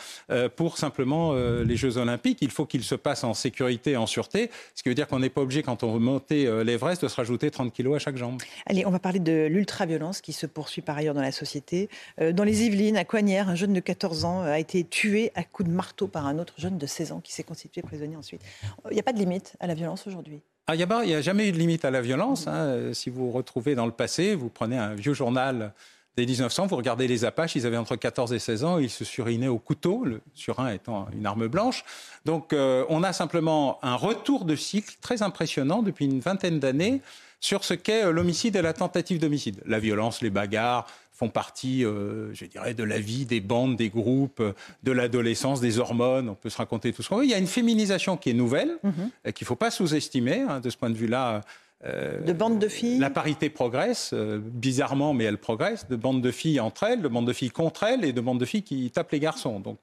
pour 0.56 0.78
simplement 0.78 1.34
les 1.34 1.76
Jeux 1.76 1.98
Olympiques. 1.98 2.40
Il 2.42 2.52
faut 2.52 2.66
qu'ils 2.66 2.84
se 2.84 2.96
passent 2.96 3.24
en 3.24 3.34
sécurité, 3.34 3.98
en 3.98 4.08
sûreté, 4.08 4.50
ce 4.74 4.84
qui 4.84 4.90
veut 4.90 4.96
dire 4.96 5.08
qu'on 5.08 5.20
n'est 5.20 5.30
pas 5.30 5.42
obligé 5.42 5.64
quand 5.64 5.84
on 5.84 5.94
veut 5.94 6.00
monter 6.00 6.50
l'Everest 6.64 7.04
de 7.04 7.08
se 7.08 7.16
rajouter 7.16 7.52
30 7.52 7.74
kilos 7.74 7.96
à 7.96 8.00
chaque 8.00 8.18
jambe. 8.18 8.42
Allez, 8.66 8.86
on 8.86 8.92
va 8.92 9.00
parler 9.00 9.20
de 9.20 9.48
l'ultra-violence 9.48 10.22
qui 10.22 10.34
se 10.34 10.46
poursuit 10.46 10.65
par 10.82 10.98
ailleurs 10.98 11.14
dans 11.14 11.22
la 11.22 11.32
société. 11.32 11.90
dans 12.34 12.44
les 12.44 12.64
Yvelines, 12.64 12.98
à 12.98 13.06
Coignères, 13.06 13.50
un 13.50 13.56
jeune 13.56 13.74
de 13.74 13.80
14 13.80 14.26
ans 14.26 14.42
a 14.42 14.60
été 14.60 14.84
tué 14.84 15.32
à 15.36 15.44
coups 15.44 15.70
de 15.70 15.74
marteau 15.74 16.08
par 16.08 16.26
un 16.26 16.40
autre 16.40 16.54
jeune 16.58 16.78
de 16.78 16.86
16 16.86 17.12
ans 17.12 17.20
qui 17.22 17.34
s'est 17.34 17.44
constitué 17.44 17.82
prisonnier 17.82 18.16
ensuite. 18.16 18.42
Il 18.90 18.94
n'y 18.94 19.00
a 19.00 19.04
pas 19.04 19.14
de 19.14 19.20
limite 19.20 19.56
à 19.60 19.68
la 19.68 19.74
violence 19.74 20.08
aujourd'hui. 20.08 20.42
Ah, 20.68 20.76
il 20.76 20.86
n'y 21.06 21.14
a, 21.14 21.22
jamais 21.22 21.50
eu 21.50 21.52
de 21.52 21.58
limite 21.58 21.86
à 21.86 21.92
la 21.92 22.02
violence. 22.02 22.48
Hein. 22.48 22.94
Si 22.94 23.10
vous 23.10 23.28
vous 23.28 23.32
retrouvez 23.32 23.76
dans 23.76 23.86
le 23.86 23.92
passé, 23.92 24.34
vous 24.34 24.50
prenez 24.50 24.78
un 24.78 24.96
vieux 24.96 25.14
journal 25.14 25.74
des 26.18 26.26
1900, 26.26 26.68
vous 26.68 26.78
regardez 26.78 27.08
les 27.08 27.26
Apaches, 27.26 27.56
ils 27.56 27.66
avaient 27.66 27.78
entre 27.78 27.96
14 27.96 28.32
et 28.34 28.40
16 28.40 28.64
ans, 28.64 28.78
ils 28.80 28.90
se 28.90 29.04
surinaient 29.04 29.50
au 29.50 29.60
couteau, 29.60 30.06
le 30.06 30.22
surin 30.34 30.70
étant 30.72 31.08
une 31.14 31.26
arme 31.26 31.48
blanche. 31.48 31.84
Donc 32.24 32.54
euh, 32.54 32.86
on 32.90 33.04
a 33.04 33.12
simplement 33.12 33.80
un 33.84 33.96
retour 33.96 34.46
de 34.46 34.56
cycle 34.56 34.96
très 35.02 35.24
impressionnant 35.24 35.82
depuis 35.82 36.06
une 36.06 36.22
vingtaine 36.22 36.60
d'années 36.60 37.02
sur 37.40 37.64
ce 37.64 37.74
qu'est 37.74 38.06
euh, 38.06 38.12
l'homicide 38.12 38.56
et 38.56 38.62
la 38.62 38.74
tentative 38.74 39.20
d'homicide. 39.20 39.62
La 39.66 39.80
violence, 39.80 40.22
les 40.22 40.30
bagarres, 40.30 40.88
font 41.16 41.30
partie, 41.30 41.86
euh, 41.86 42.34
je 42.34 42.46
dirais, 42.46 42.74
de 42.74 42.84
la 42.84 43.00
vie 43.00 43.26
des 43.26 43.40
bandes, 43.40 43.78
des 43.78 43.90
groupes, 43.90 44.44
de 44.84 44.92
l'adolescence, 44.92 45.62
des 45.62 45.80
hormones. 45.80 46.28
On 46.30 46.36
peut 46.36 46.50
se 46.50 46.58
raconter 46.58 46.92
tout 46.92 47.02
ce 47.04 47.10
qu'on 47.10 47.18
veut. 47.18 47.24
Il 47.24 47.32
y 47.32 47.34
a 47.34 47.38
une 47.38 47.48
féminisation 47.48 48.18
qui 48.18 48.30
est 48.30 48.34
nouvelle, 48.34 48.78
euh, 48.84 49.32
qu'il 49.32 49.46
ne 49.46 49.48
faut 49.48 49.56
pas 49.56 49.72
sous-estimer. 49.72 50.42
Hein, 50.42 50.60
de 50.60 50.70
ce 50.70 50.76
point 50.76 50.90
de 50.90 50.96
vue-là, 50.96 51.42
euh, 51.86 52.20
de 52.20 52.34
bandes 52.34 52.60
de 52.60 52.68
filles 52.68 53.00
La 53.00 53.10
parité 53.10 53.50
progresse, 53.50 54.14
bizarrement, 54.14 55.14
mais 55.14 55.24
elle 55.24 55.38
progresse. 55.38 55.88
De 55.88 55.96
bandes 55.96 56.22
de 56.22 56.32
filles 56.32 56.60
entre 56.60 56.84
elles, 56.84 57.02
de 57.02 57.08
bandes 57.08 57.28
de 57.28 57.34
filles 57.34 57.52
contre 57.52 57.84
elles 57.84 58.04
et 58.04 58.12
de 58.12 58.22
bandes 58.22 58.40
de 58.40 58.46
filles 58.46 58.64
qui 58.64 58.92
tapent 58.92 59.12
les 59.12 59.22
garçons. 59.22 59.62
Donc, 59.62 59.80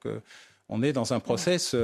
on 0.73 0.83
est 0.83 0.91
dans 0.91 1.13
un 1.13 1.19
process 1.19 1.75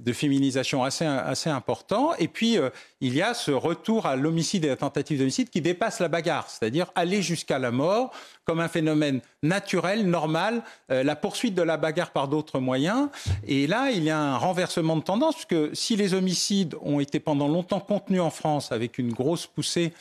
de 0.00 0.12
féminisation 0.12 0.84
assez, 0.84 1.04
important. 1.50 2.14
Et 2.18 2.28
puis, 2.28 2.56
euh, 2.56 2.70
il 3.00 3.14
y 3.14 3.22
a 3.22 3.34
ce 3.34 3.50
retour 3.50 4.06
à 4.06 4.14
l'homicide 4.14 4.64
et 4.64 4.68
à 4.68 4.70
la 4.70 4.76
tentative 4.76 5.18
d'homicide 5.18 5.50
qui 5.50 5.60
dépasse 5.60 5.98
la 5.98 6.06
bagarre, 6.06 6.48
c'est-à-dire 6.48 6.92
aller 6.94 7.20
jusqu'à 7.20 7.58
la 7.58 7.72
mort 7.72 8.12
comme 8.44 8.60
un 8.60 8.68
phénomène 8.68 9.20
naturel, 9.42 10.06
normal, 10.06 10.62
euh, 10.90 11.02
la 11.02 11.16
poursuite 11.16 11.54
de 11.54 11.62
la 11.62 11.76
bagarre 11.76 12.12
par 12.12 12.28
d'autres 12.28 12.60
moyens. 12.60 13.08
Et 13.44 13.66
là, 13.66 13.90
il 13.90 14.04
y 14.04 14.10
a 14.10 14.18
un 14.18 14.36
renversement 14.36 14.96
de 14.96 15.02
tendance, 15.02 15.34
puisque 15.34 15.76
si 15.76 15.96
les 15.96 16.14
homicides 16.14 16.76
ont 16.80 17.00
été 17.00 17.18
pendant 17.18 17.48
longtemps 17.48 17.80
contenus 17.80 18.20
en 18.20 18.30
France 18.30 18.70
avec 18.70 18.98
une 18.98 19.12
grosse 19.12 19.48
poussée 19.48 19.92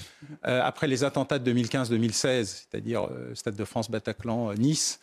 euh, 0.46 0.62
après 0.64 0.88
les 0.88 1.04
attentats 1.04 1.40
de 1.40 1.52
2015-2016, 1.52 2.46
c'est-à-dire 2.46 3.10
Stade 3.34 3.56
de 3.56 3.66
France, 3.66 3.90
Bataclan, 3.90 4.54
Nice, 4.54 5.00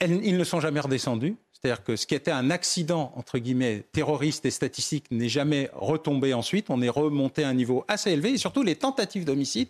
ils 0.00 0.36
ne 0.36 0.44
sont 0.44 0.60
jamais 0.60 0.80
redescendus. 0.80 1.36
C'est-à-dire 1.52 1.84
que 1.84 1.94
ce 1.94 2.06
qui 2.06 2.16
était 2.16 2.32
un 2.32 2.50
accident, 2.50 3.12
entre 3.14 3.38
guillemets, 3.38 3.84
terroriste 3.92 4.44
et 4.46 4.50
statistique 4.50 5.04
n'est 5.12 5.28
jamais 5.28 5.70
retombé 5.74 6.34
ensuite. 6.34 6.70
On 6.70 6.82
est 6.82 6.88
remonté 6.88 7.44
à 7.44 7.48
un 7.48 7.54
niveau 7.54 7.84
assez 7.86 8.10
élevé. 8.10 8.30
Et 8.30 8.38
surtout, 8.38 8.64
les 8.64 8.74
tentatives 8.74 9.24
d'homicide 9.24 9.68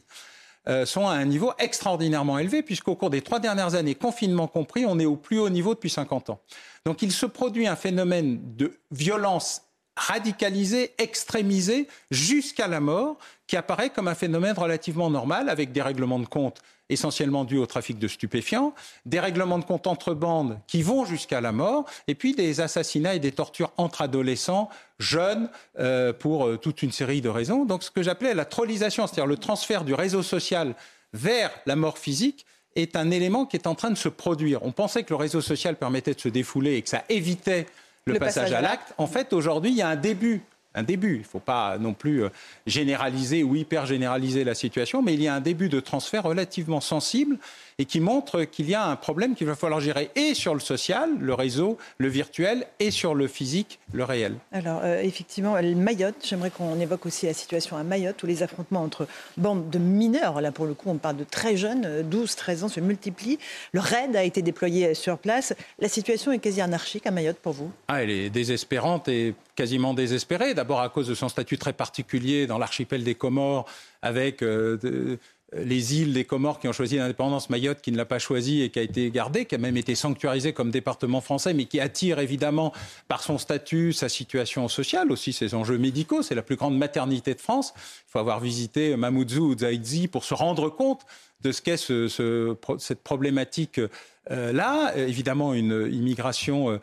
euh, 0.69 0.87
sont 0.87 1.07
à 1.07 1.13
un 1.13 1.25
niveau 1.27 1.53
extraordinairement 1.59 2.39
élevé, 2.39 2.63
puisqu'au 2.63 2.95
cours 2.95 3.11
des 3.11 3.21
trois 3.21 3.41
dernières 3.41 3.75
années, 3.75 3.95
confinement 3.95 4.47
compris, 4.47 4.87
on 4.87 4.99
est 4.99 5.05
au 5.05 5.17
plus 5.17 5.39
haut 5.39 5.51
niveau 5.51 5.75
depuis 5.75 5.91
50 5.91 6.31
ans. 6.31 6.41
Donc 6.87 7.03
il 7.03 7.13
se 7.13 7.27
produit 7.27 7.67
un 7.67 7.77
phénomène 7.77 8.41
de 8.57 8.73
violence 8.91 9.63
radicalisée, 9.97 10.95
extrémisée, 10.99 11.89
jusqu'à 12.11 12.69
la 12.69 12.81
mort, 12.81 13.19
qui 13.47 13.57
apparaît 13.57 13.91
comme 13.91 14.09
un 14.09 14.15
phénomène 14.15 14.55
relativement 14.57 15.11
normal, 15.11 15.49
avec 15.51 15.73
des 15.73 15.83
règlements 15.83 16.21
de 16.21 16.27
compte 16.27 16.63
essentiellement 16.93 17.45
dû 17.45 17.59
au 17.59 17.67
trafic 17.67 17.99
de 17.99 18.09
stupéfiants, 18.09 18.75
des 19.07 19.21
règlements 19.21 19.59
de 19.59 19.65
compte 19.65 19.87
entre 19.87 20.15
bandes 20.15 20.59
qui 20.67 20.83
vont 20.83 21.05
jusqu'à 21.05 21.41
la 21.41 21.53
mort, 21.53 21.85
et 22.09 22.15
puis 22.15 22.35
des 22.35 22.61
assassinats 22.61 23.15
et 23.15 23.19
des 23.19 23.33
tortures 23.33 23.73
entre 23.77 24.03
adolescents, 24.03 24.69
jeunes, 24.99 25.49
euh, 25.79 26.13
pour 26.13 26.47
euh, 26.47 26.57
toute 26.57 26.83
une 26.83 26.93
série 26.93 27.21
de 27.21 27.29
raisons. 27.29 27.65
Donc 27.65 27.83
ce 27.83 27.91
que 27.91 28.03
j'appelais 28.03 28.35
la 28.35 28.45
trollisation, 28.45 29.07
c'est-à-dire 29.07 29.27
le 29.27 29.37
transfert 29.37 29.85
du 29.85 29.95
réseau 29.95 30.23
social 30.23 30.75
vers 31.13 31.51
la 31.67 31.77
mort 31.77 31.99
physique, 31.99 32.47
est 32.75 32.97
un 32.97 33.11
élément 33.11 33.45
qui 33.45 33.57
est 33.57 33.67
en 33.67 33.75
train 33.75 33.91
de 33.91 33.99
se 33.99 34.09
produire. 34.09 34.63
On 34.63 34.73
pensait 34.73 35.03
que 35.03 35.11
le 35.11 35.17
réseau 35.17 35.41
social 35.41 35.77
permettait 35.77 36.15
de 36.15 36.21
se 36.21 36.29
défouler 36.29 36.77
et 36.77 36.83
que 36.83 36.89
ça 36.89 37.05
évitait 37.09 37.67
le, 38.07 38.19
passage, 38.19 38.53
à 38.53 38.61
l'acte. 38.61 38.95
En 38.99 39.07
fait, 39.07 39.33
aujourd'hui, 39.33 39.71
il 39.71 39.77
y 39.77 39.83
a 39.83 39.89
un 39.89 39.97
début 39.97 40.43
un 40.75 40.83
début. 40.83 41.15
Il 41.15 41.21
ne 41.21 41.25
faut 41.25 41.41
pas 41.41 41.79
non 41.79 41.95
plus 41.95 42.25
euh, 42.25 42.29
généraliser 42.67 43.43
ou 43.43 43.57
hyper 43.57 43.87
généraliser 43.87 44.45
la 44.45 44.55
situation, 44.55 45.03
mais 45.03 45.15
il 45.15 45.23
y 45.23 45.29
a 45.29 45.35
un 45.35 45.41
début 45.41 45.69
de 45.69 45.81
transfert 45.81 46.25
relativement 46.25 46.81
sensible 46.81 47.39
et 47.79 47.85
qui 47.85 48.01
montre 48.01 48.45
qu'il 48.45 48.69
y 48.69 48.75
a 48.75 48.87
un 48.87 48.97
problème 48.97 49.35
qu'il 49.35 49.47
va 49.47 49.55
falloir 49.55 49.81
gérer 49.81 50.11
et 50.17 50.35
sur 50.35 50.55
le 50.55 50.61
social, 50.61 51.11
le 51.19 51.35
réseau, 51.35 51.79
le 51.99 52.09
virtuel, 52.09 52.67
et 52.81 52.91
sur 52.91 53.15
le 53.15 53.27
physique, 53.29 53.79
le 53.93 54.05
réel. 54.05 54.35
Alors, 54.53 54.81
euh, 54.83 55.01
effectivement, 55.01 55.57
Mayotte, 55.63 56.17
j'aimerais 56.25 56.51
qu'on 56.51 56.79
évoque 56.81 57.07
aussi 57.07 57.27
la 57.27 57.35
situation 57.35 57.77
à 57.77 57.83
Mayotte, 57.83 58.23
où 58.23 58.27
les 58.27 58.43
affrontements 58.43 58.83
entre 58.83 59.07
bandes 59.37 59.71
de 59.71 59.79
mineurs, 59.79 60.41
là 60.41 60.53
pour 60.53 60.67
le 60.67 60.75
coup 60.75 60.91
on 60.91 60.99
parle 60.99 61.17
de 61.17 61.25
très 61.25 61.57
jeunes, 61.57 62.03
12-13 62.11 62.65
ans, 62.65 62.69
se 62.69 62.81
multiplient. 62.81 63.39
Le 63.73 63.81
RAID 63.81 64.17
a 64.17 64.25
été 64.25 64.43
déployé 64.43 64.95
sur 64.95 65.19
place. 65.19 65.55
La 65.79 65.89
situation 65.89 66.33
est 66.33 66.39
quasi 66.39 66.61
anarchique 66.61 67.07
à 67.07 67.11
Mayotte 67.11 67.39
pour 67.39 67.53
vous? 67.53 67.71
Ah, 67.89 68.03
Elle 68.03 68.11
est 68.11 68.31
désespérante 68.31 69.09
et 69.09 69.35
quasiment 69.55 69.95
désespérée. 69.95 70.55
D'abord 70.55 70.81
à 70.81 70.89
cause 70.89 71.09
de 71.09 71.15
son 71.15 71.29
statut 71.29 71.59
très 71.59 71.73
particulier 71.73 72.47
dans 72.47 72.59
l'archipel 72.59 73.05
des 73.05 73.15
Comores, 73.15 73.67
avec 74.03 74.43
euh, 74.43 75.19
les 75.55 76.01
îles 76.01 76.13
des 76.13 76.25
Comores 76.25 76.59
qui 76.59 76.69
ont 76.69 76.73
choisi 76.73 76.97
l'indépendance, 76.97 77.51
Mayotte 77.51 77.81
qui 77.81 77.93
ne 77.93 77.97
l'a 77.97 78.05
pas 78.05 78.19
choisi 78.19 78.63
et 78.63 78.71
qui 78.71 78.79
a 78.79 78.83
été 78.83 79.11
gardée, 79.11 79.45
qui 79.45 79.55
a 79.55 79.59
même 79.59 79.77
été 79.77 79.95
sanctuarisé 79.95 80.53
comme 80.53 80.71
département 80.71 81.21
français, 81.21 81.55
mais 81.55 81.67
qui 81.67 81.81
attire 81.81 82.19
évidemment 82.19 82.73
par 83.09 83.23
son 83.23 83.39
statut, 83.39 83.93
sa 83.93 84.09
situation 84.09 84.69
sociale, 84.69 85.13
aussi 85.13 85.33
ses 85.33 85.55
enjeux 85.55 85.79
médicaux. 85.79 86.23
C'est 86.23 86.35
la 86.35 86.43
plus 86.43 86.57
grande 86.57 86.77
maternité 86.77 87.35
de 87.35 87.41
France. 87.41 87.75
Il 87.77 88.13
faut 88.13 88.19
avoir 88.19 88.41
visité 88.41 88.97
Mamoudzou 88.97 89.53
ou 89.53 89.59
Zaidzi 89.59 90.09
pour 90.09 90.25
se 90.25 90.35
rendre 90.35 90.69
compte 90.71 91.03
de 91.43 91.53
ce 91.53 91.61
qu'est 91.61 91.77
cette 91.77 93.03
problématique-là. 93.03 94.93
Euh, 94.97 95.07
évidemment, 95.07 95.55
une 95.55 95.89
immigration 95.93 96.71
euh, 96.71 96.79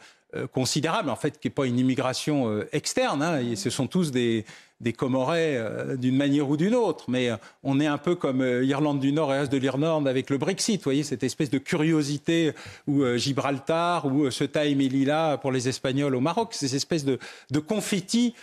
considérable, 0.52 1.10
en 1.10 1.16
fait, 1.16 1.40
qui 1.40 1.48
n'est 1.48 1.54
pas 1.54 1.66
une 1.66 1.80
immigration 1.80 2.50
euh, 2.50 2.68
externe. 2.72 3.22
Hein. 3.24 3.56
ce 3.56 3.70
sont 3.70 3.88
tous 3.88 4.12
des, 4.12 4.46
des 4.82 4.96
euh, 5.02 5.98
d'une 5.98 6.16
manière 6.16 6.50
ou 6.50 6.58
d'une 6.58 6.76
autre. 6.76 7.06
Mais 7.10 7.30
euh, 7.30 7.36
on 7.64 7.80
est 7.80 7.88
un 7.88 7.98
peu 7.98 8.16
comme 8.16 8.42
euh, 8.42 8.64
Irlande 8.64 9.00
du 9.00 9.12
Nord 9.12 9.34
et 9.34 9.38
Est 9.38 9.52
de 9.52 9.58
l'Irlande 9.58 10.08
avec 10.08 10.30
le 10.30 10.38
Brexit. 10.38 10.80
Vous 10.80 10.86
voyez, 10.86 11.04
cette 11.04 11.24
espèce 11.24 11.50
de 11.50 11.58
curiosité 11.58 12.54
ou 12.88 13.06
Gibraltar 13.18 14.06
ou 14.06 14.32
Ceuta 14.32 14.66
et 14.66 14.76
Melilla 14.76 15.38
pour 15.42 15.52
les 15.52 15.68
Espagnols 15.68 16.16
au 16.16 16.22
Maroc. 16.22 16.50
Ces 16.54 16.76
espèces 16.76 17.06
de, 17.06 17.20
de 17.52 17.60
confettis 17.60 18.34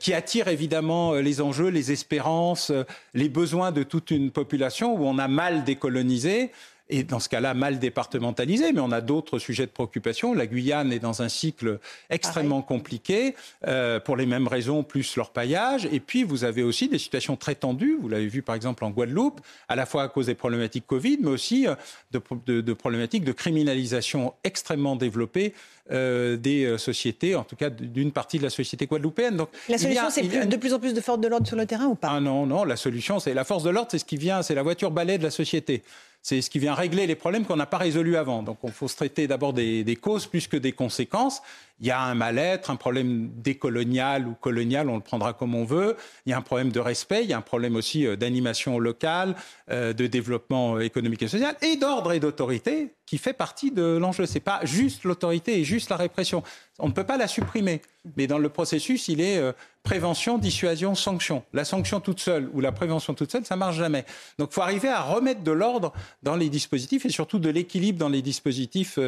qui 0.00 0.14
attirent 0.14 0.48
évidemment 0.48 1.14
les 1.14 1.40
enjeux, 1.40 1.68
les 1.68 1.92
espérances, 1.92 2.72
les 3.14 3.28
besoins 3.28 3.72
de 3.72 3.82
toute 3.82 4.10
une 4.10 4.30
population 4.30 4.94
où 4.94 5.04
on 5.04 5.18
a 5.18 5.28
mal 5.28 5.64
décolonisé 5.64 6.50
et 6.88 7.02
dans 7.02 7.18
ce 7.18 7.28
cas-là 7.28 7.54
mal 7.54 7.78
départementalisé, 7.78 8.72
mais 8.72 8.80
on 8.80 8.92
a 8.92 9.00
d'autres 9.00 9.38
sujets 9.38 9.66
de 9.66 9.70
préoccupation. 9.70 10.34
La 10.34 10.46
Guyane 10.46 10.92
est 10.92 10.98
dans 10.98 11.22
un 11.22 11.28
cycle 11.28 11.78
extrêmement 12.10 12.62
compliqué, 12.62 13.34
euh, 13.66 13.98
pour 13.98 14.16
les 14.16 14.26
mêmes 14.26 14.46
raisons, 14.46 14.82
plus 14.82 15.16
leur 15.16 15.30
paillage. 15.30 15.88
Et 15.92 16.00
puis, 16.00 16.22
vous 16.22 16.44
avez 16.44 16.62
aussi 16.62 16.88
des 16.88 16.98
situations 16.98 17.36
très 17.36 17.54
tendues, 17.54 17.96
vous 18.00 18.08
l'avez 18.08 18.28
vu 18.28 18.42
par 18.42 18.54
exemple 18.54 18.84
en 18.84 18.90
Guadeloupe, 18.90 19.40
à 19.68 19.76
la 19.76 19.86
fois 19.86 20.04
à 20.04 20.08
cause 20.08 20.26
des 20.26 20.34
problématiques 20.34 20.86
Covid, 20.86 21.18
mais 21.20 21.30
aussi 21.30 21.66
euh, 21.66 21.74
de, 22.12 22.72
problématiques 22.72 23.24
de 23.24 23.32
criminalisation 23.32 24.34
extrêmement 24.44 24.96
développées 24.96 25.54
euh, 25.90 26.36
des 26.36 26.78
sociétés, 26.78 27.34
en 27.34 27.44
tout 27.44 27.56
cas 27.56 27.70
d'une 27.70 28.12
partie 28.12 28.38
de 28.38 28.44
la 28.44 28.50
société 28.50 28.86
guadeloupéenne. 28.86 29.36
Donc, 29.36 29.48
la 29.68 29.78
solution, 29.78 30.10
c'est 30.10 30.46
de 30.46 30.56
plus 30.56 30.72
en 30.72 30.78
plus 30.78 30.94
de 30.94 31.00
forces 31.00 31.20
de 31.20 31.28
l'ordre 31.28 31.46
sur 31.46 31.56
le 31.56 31.66
terrain 31.66 31.86
ou 31.86 31.94
pas? 31.94 32.08
Ah 32.10 32.20
non, 32.20 32.46
non, 32.46 32.64
la 32.64 32.76
solution, 32.76 33.18
c'est 33.18 33.34
la 33.34 33.44
force 33.44 33.64
de 33.64 33.70
l'ordre, 33.70 33.88
c'est 33.90 33.98
ce 33.98 34.04
qui 34.04 34.16
vient, 34.16 34.42
c'est 34.42 34.54
la 34.54 34.62
voiture 34.62 34.90
balai 34.90 35.18
de 35.18 35.24
la 35.24 35.30
société. 35.30 35.82
C'est 36.28 36.42
ce 36.42 36.50
qui 36.50 36.58
vient 36.58 36.74
régler 36.74 37.06
les 37.06 37.14
problèmes 37.14 37.44
qu'on 37.44 37.54
n'a 37.54 37.66
pas 37.66 37.78
résolus 37.78 38.16
avant. 38.16 38.42
Donc, 38.42 38.58
il 38.64 38.72
faut 38.72 38.88
se 38.88 38.96
traiter 38.96 39.28
d'abord 39.28 39.52
des, 39.52 39.84
des, 39.84 39.94
causes 39.94 40.26
plus 40.26 40.48
que 40.48 40.56
des 40.56 40.72
conséquences 40.72 41.40
il 41.80 41.86
y 41.86 41.90
a 41.90 42.00
un 42.00 42.14
mal-être, 42.14 42.70
un 42.70 42.76
problème 42.76 43.30
décolonial 43.36 44.26
ou 44.26 44.34
colonial, 44.34 44.88
on 44.88 44.96
le 44.96 45.02
prendra 45.02 45.34
comme 45.34 45.54
on 45.54 45.64
veut. 45.64 45.96
Il 46.24 46.30
y 46.30 46.32
a 46.32 46.38
un 46.38 46.42
problème 46.42 46.72
de 46.72 46.80
respect, 46.80 47.24
il 47.24 47.30
y 47.30 47.34
a 47.34 47.36
un 47.36 47.42
problème 47.42 47.76
aussi 47.76 48.06
euh, 48.06 48.16
d'animation 48.16 48.78
locale, 48.78 49.34
euh, 49.70 49.92
de 49.92 50.06
développement 50.06 50.80
économique 50.80 51.22
et 51.22 51.28
social, 51.28 51.54
et 51.60 51.76
d'ordre 51.76 52.12
et 52.12 52.20
d'autorité 52.20 52.94
qui 53.04 53.18
fait 53.18 53.34
partie 53.34 53.70
de 53.70 53.98
l'enjeu. 53.98 54.26
C'est 54.26 54.40
pas 54.40 54.60
juste 54.64 55.04
l'autorité 55.04 55.60
et 55.60 55.64
juste 55.64 55.90
la 55.90 55.96
répression. 55.96 56.42
On 56.78 56.88
ne 56.88 56.92
peut 56.92 57.04
pas 57.04 57.16
la 57.16 57.28
supprimer. 57.28 57.80
Mais 58.16 58.26
dans 58.26 58.38
le 58.38 58.48
processus, 58.48 59.08
il 59.08 59.20
est 59.20 59.38
euh, 59.38 59.52
prévention, 59.82 60.38
dissuasion, 60.38 60.94
sanction. 60.94 61.44
La 61.52 61.64
sanction 61.64 62.00
toute 62.00 62.20
seule 62.20 62.50
ou 62.52 62.60
la 62.60 62.72
prévention 62.72 63.14
toute 63.14 63.30
seule, 63.30 63.44
ça 63.44 63.54
marche 63.54 63.76
jamais. 63.76 64.04
Donc, 64.38 64.48
il 64.50 64.54
faut 64.54 64.62
arriver 64.62 64.88
à 64.88 65.02
remettre 65.02 65.42
de 65.42 65.52
l'ordre 65.52 65.92
dans 66.22 66.36
les 66.36 66.48
dispositifs 66.48 67.06
et 67.06 67.10
surtout 67.10 67.38
de 67.38 67.48
l'équilibre 67.48 67.98
dans 67.98 68.08
les 68.08 68.22
dispositifs 68.22 68.98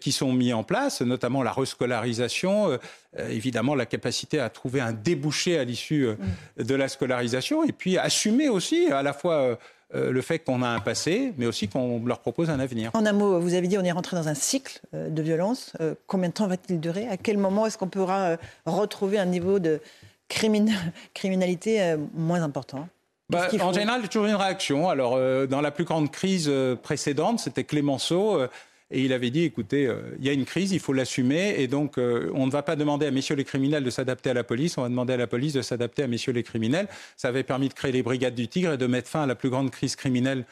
qui 0.00 0.12
sont 0.12 0.32
mis 0.32 0.52
en 0.52 0.62
place, 0.62 1.00
notamment 1.02 1.42
la 1.42 1.52
rescolarisation 1.52 2.03
scolarisation, 2.04 2.78
évidemment 3.16 3.74
la 3.74 3.86
capacité 3.86 4.38
à 4.38 4.50
trouver 4.50 4.80
un 4.80 4.92
débouché 4.92 5.58
à 5.58 5.64
l'issue 5.64 6.08
mm. 6.08 6.62
de 6.62 6.74
la 6.74 6.88
scolarisation, 6.88 7.64
et 7.64 7.72
puis 7.72 7.98
assumer 7.98 8.48
aussi 8.48 8.86
à 8.90 9.02
la 9.02 9.12
fois 9.12 9.58
le 9.92 10.20
fait 10.22 10.40
qu'on 10.40 10.62
a 10.62 10.68
un 10.68 10.80
passé, 10.80 11.32
mais 11.38 11.46
aussi 11.46 11.68
qu'on 11.68 12.04
leur 12.04 12.18
propose 12.18 12.50
un 12.50 12.60
avenir. 12.60 12.90
En 12.94 13.06
un 13.06 13.12
mot, 13.12 13.38
vous 13.40 13.54
avez 13.54 13.68
dit 13.68 13.78
on 13.78 13.84
est 13.84 13.92
rentré 13.92 14.16
dans 14.16 14.28
un 14.28 14.34
cycle 14.34 14.80
de 14.92 15.22
violence. 15.22 15.72
combien 16.06 16.28
de 16.28 16.34
temps 16.34 16.46
va-t-il 16.46 16.80
durer? 16.80 17.06
À 17.08 17.16
quel 17.16 17.38
moment 17.38 17.66
est-ce 17.66 17.78
qu'on 17.78 17.88
pourra 17.88 18.36
retrouver 18.66 19.18
un 19.18 19.26
niveau 19.26 19.58
de 19.58 19.80
criminalité 21.14 21.96
moins 22.14 22.42
important? 22.42 22.88
Bah, 23.30 23.48
en 23.60 23.72
général, 23.72 24.00
il 24.00 24.02
y 24.02 24.06
a 24.06 24.08
toujours 24.08 24.26
une 24.26 24.34
réaction. 24.34 24.88
Alors, 24.88 25.14
euh, 25.16 25.46
dans 25.46 25.60
la 25.60 25.70
plus 25.70 25.84
grande 25.84 26.10
crise 26.10 26.46
euh, 26.48 26.76
précédente, 26.76 27.40
c'était 27.40 27.64
Clémenceau. 27.64 28.38
Euh, 28.38 28.48
et 28.94 29.00
il 29.00 29.12
avait 29.12 29.30
dit, 29.30 29.42
écoutez, 29.42 29.92
il 30.20 30.24
y 30.24 30.28
a 30.28 30.32
une 30.32 30.44
crise, 30.44 30.72
il 30.72 30.78
faut 30.78 30.92
l'assumer. 30.92 31.56
Et 31.58 31.66
donc, 31.66 31.94
on 31.98 32.46
ne 32.46 32.50
va 32.50 32.62
pas 32.62 32.76
demander 32.76 33.06
à 33.06 33.10
messieurs 33.10 33.34
les 33.34 33.44
criminels 33.44 33.82
de 33.82 33.90
s'adapter 33.90 34.30
à 34.30 34.34
la 34.34 34.44
police, 34.44 34.78
on 34.78 34.82
va 34.82 34.88
demander 34.88 35.14
à 35.14 35.16
la 35.16 35.26
police 35.26 35.52
de 35.52 35.62
s'adapter 35.62 36.04
à 36.04 36.06
messieurs 36.06 36.32
les 36.32 36.44
criminels. 36.44 36.86
Ça 37.16 37.28
avait 37.28 37.42
permis 37.42 37.68
de 37.68 37.74
créer 37.74 37.92
les 37.92 38.02
brigades 38.02 38.36
du 38.36 38.46
Tigre 38.46 38.72
et 38.72 38.78
de 38.78 38.86
mettre 38.86 39.08
fin 39.08 39.24
à 39.24 39.26
la 39.26 39.34
plus 39.34 39.50
grande 39.50 39.70
crise 39.70 39.96
criminelle 39.96 40.44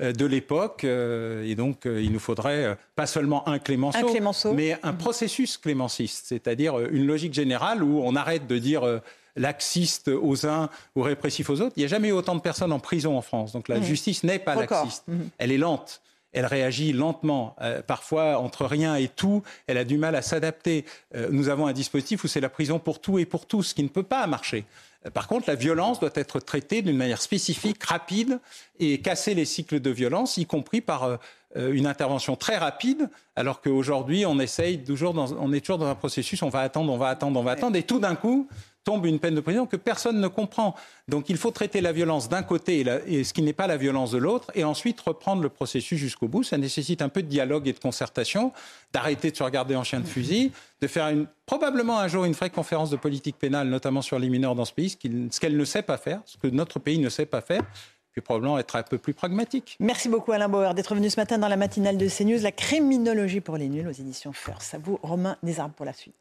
de 0.00 0.24
l'époque. 0.24 0.84
Et 0.84 1.54
donc, 1.54 1.82
il 1.84 2.10
nous 2.10 2.18
faudrait 2.18 2.78
pas 2.96 3.06
seulement 3.06 3.46
un 3.46 3.58
Clémenceau, 3.58 4.54
mais 4.54 4.78
un 4.82 4.94
processus 4.94 5.58
clémenciste, 5.58 6.26
c'est-à-dire 6.26 6.78
une 6.78 7.06
logique 7.06 7.34
générale 7.34 7.82
où 7.82 8.00
on 8.02 8.16
arrête 8.16 8.46
de 8.46 8.56
dire 8.56 9.00
laxiste 9.36 10.08
aux 10.08 10.46
uns 10.46 10.70
ou 10.96 11.02
répressif 11.02 11.50
aux 11.50 11.60
autres. 11.60 11.74
Il 11.76 11.80
n'y 11.80 11.84
a 11.84 11.88
jamais 11.88 12.08
eu 12.08 12.12
autant 12.12 12.34
de 12.34 12.40
personnes 12.40 12.72
en 12.72 12.80
prison 12.80 13.16
en 13.16 13.22
France. 13.22 13.52
Donc 13.52 13.68
la 13.68 13.78
mmh. 13.78 13.84
justice 13.84 14.24
n'est 14.24 14.38
pas 14.38 14.54
laxiste. 14.54 15.04
Mmh. 15.06 15.18
Elle 15.38 15.52
est 15.52 15.58
lente. 15.58 16.00
Elle 16.32 16.46
réagit 16.46 16.92
lentement, 16.92 17.56
euh, 17.60 17.82
parfois 17.82 18.38
entre 18.38 18.64
rien 18.64 18.94
et 18.96 19.08
tout. 19.08 19.42
Elle 19.66 19.78
a 19.78 19.84
du 19.84 19.98
mal 19.98 20.14
à 20.14 20.22
s'adapter. 20.22 20.84
Euh, 21.14 21.28
nous 21.30 21.48
avons 21.48 21.66
un 21.66 21.72
dispositif 21.72 22.24
où 22.24 22.28
c'est 22.28 22.40
la 22.40 22.48
prison 22.48 22.78
pour 22.78 23.00
tout 23.00 23.18
et 23.18 23.24
pour 23.24 23.46
tous, 23.46 23.64
ce 23.64 23.74
qui 23.74 23.82
ne 23.82 23.88
peut 23.88 24.04
pas 24.04 24.26
marcher. 24.26 24.64
Euh, 25.06 25.10
par 25.10 25.26
contre, 25.26 25.48
la 25.48 25.56
violence 25.56 25.98
doit 25.98 26.10
être 26.14 26.38
traitée 26.38 26.82
d'une 26.82 26.96
manière 26.96 27.20
spécifique, 27.20 27.82
rapide, 27.82 28.38
et 28.78 29.00
casser 29.00 29.34
les 29.34 29.44
cycles 29.44 29.80
de 29.80 29.90
violence, 29.90 30.36
y 30.36 30.46
compris 30.46 30.80
par 30.80 31.18
une 31.56 31.86
intervention 31.86 32.36
très 32.36 32.56
rapide, 32.56 33.10
alors 33.34 33.60
qu'aujourd'hui, 33.60 34.24
on 34.24 34.38
essaye 34.38 34.84
toujours, 34.84 35.16
on 35.16 35.52
est 35.52 35.60
toujours 35.60 35.78
dans 35.78 35.88
un 35.88 35.96
processus, 35.96 36.42
on 36.44 36.48
va 36.48 36.60
attendre, 36.60 36.92
on 36.92 36.96
va 36.96 37.08
attendre, 37.08 37.38
on 37.40 37.42
va 37.42 37.50
attendre, 37.50 37.76
et 37.76 37.82
tout 37.82 37.98
d'un 37.98 38.14
coup, 38.14 38.48
tombe 38.84 39.06
une 39.06 39.18
peine 39.18 39.34
de 39.34 39.40
prison 39.40 39.66
que 39.66 39.76
personne 39.76 40.20
ne 40.20 40.28
comprend. 40.28 40.74
Donc 41.08 41.28
il 41.28 41.36
faut 41.36 41.50
traiter 41.50 41.80
la 41.80 41.92
violence 41.92 42.28
d'un 42.28 42.42
côté 42.42 42.84
et, 43.06 43.24
ce 43.24 43.32
qui 43.32 43.42
n'est 43.42 43.52
pas 43.52 43.66
la 43.66 43.76
violence 43.76 44.10
de 44.10 44.18
l'autre, 44.18 44.50
et 44.54 44.64
ensuite 44.64 45.00
reprendre 45.00 45.42
le 45.42 45.48
processus 45.48 45.98
jusqu'au 45.98 46.28
bout. 46.28 46.42
Ça 46.42 46.58
nécessite 46.58 47.02
un 47.02 47.08
peu 47.08 47.22
de 47.22 47.28
dialogue 47.28 47.68
et 47.68 47.72
de 47.72 47.78
concertation, 47.78 48.52
d'arrêter 48.92 49.30
de 49.30 49.36
se 49.36 49.42
regarder 49.42 49.76
en 49.76 49.84
chien 49.84 50.00
de 50.00 50.06
fusil, 50.06 50.52
de 50.80 50.86
faire 50.86 51.12
probablement 51.46 51.98
un 51.98 52.08
jour 52.08 52.24
une 52.24 52.32
vraie 52.32 52.50
conférence 52.50 52.90
de 52.90 52.96
politique 52.96 53.36
pénale, 53.38 53.68
notamment 53.68 54.02
sur 54.02 54.18
les 54.18 54.28
mineurs 54.28 54.54
dans 54.54 54.64
ce 54.64 54.72
pays, 54.72 54.90
ce 54.90 55.40
qu'elle 55.40 55.56
ne 55.56 55.64
sait 55.64 55.82
pas 55.82 55.98
faire, 55.98 56.20
ce 56.24 56.36
que 56.36 56.46
notre 56.46 56.78
pays 56.78 56.98
ne 56.98 57.08
sait 57.08 57.26
pas 57.26 57.40
faire 57.40 57.62
puis 58.12 58.22
probablement 58.22 58.58
être 58.58 58.74
un 58.74 58.82
peu 58.82 58.98
plus 58.98 59.14
pragmatique. 59.14 59.76
Merci 59.78 60.08
beaucoup 60.08 60.32
Alain 60.32 60.48
Bauer 60.48 60.74
d'être 60.74 60.96
venu 60.96 61.08
ce 61.10 61.20
matin 61.20 61.38
dans 61.38 61.46
la 61.46 61.56
matinale 61.56 61.96
de 61.96 62.08
CNews, 62.08 62.42
la 62.42 62.50
criminologie 62.50 63.40
pour 63.40 63.56
les 63.56 63.68
nuls 63.68 63.86
aux 63.86 63.92
éditions 63.92 64.32
First. 64.32 64.74
À 64.74 64.78
vous 64.78 64.98
Romain 65.02 65.36
Desarbes 65.44 65.72
pour 65.72 65.86
la 65.86 65.92
suite. 65.92 66.16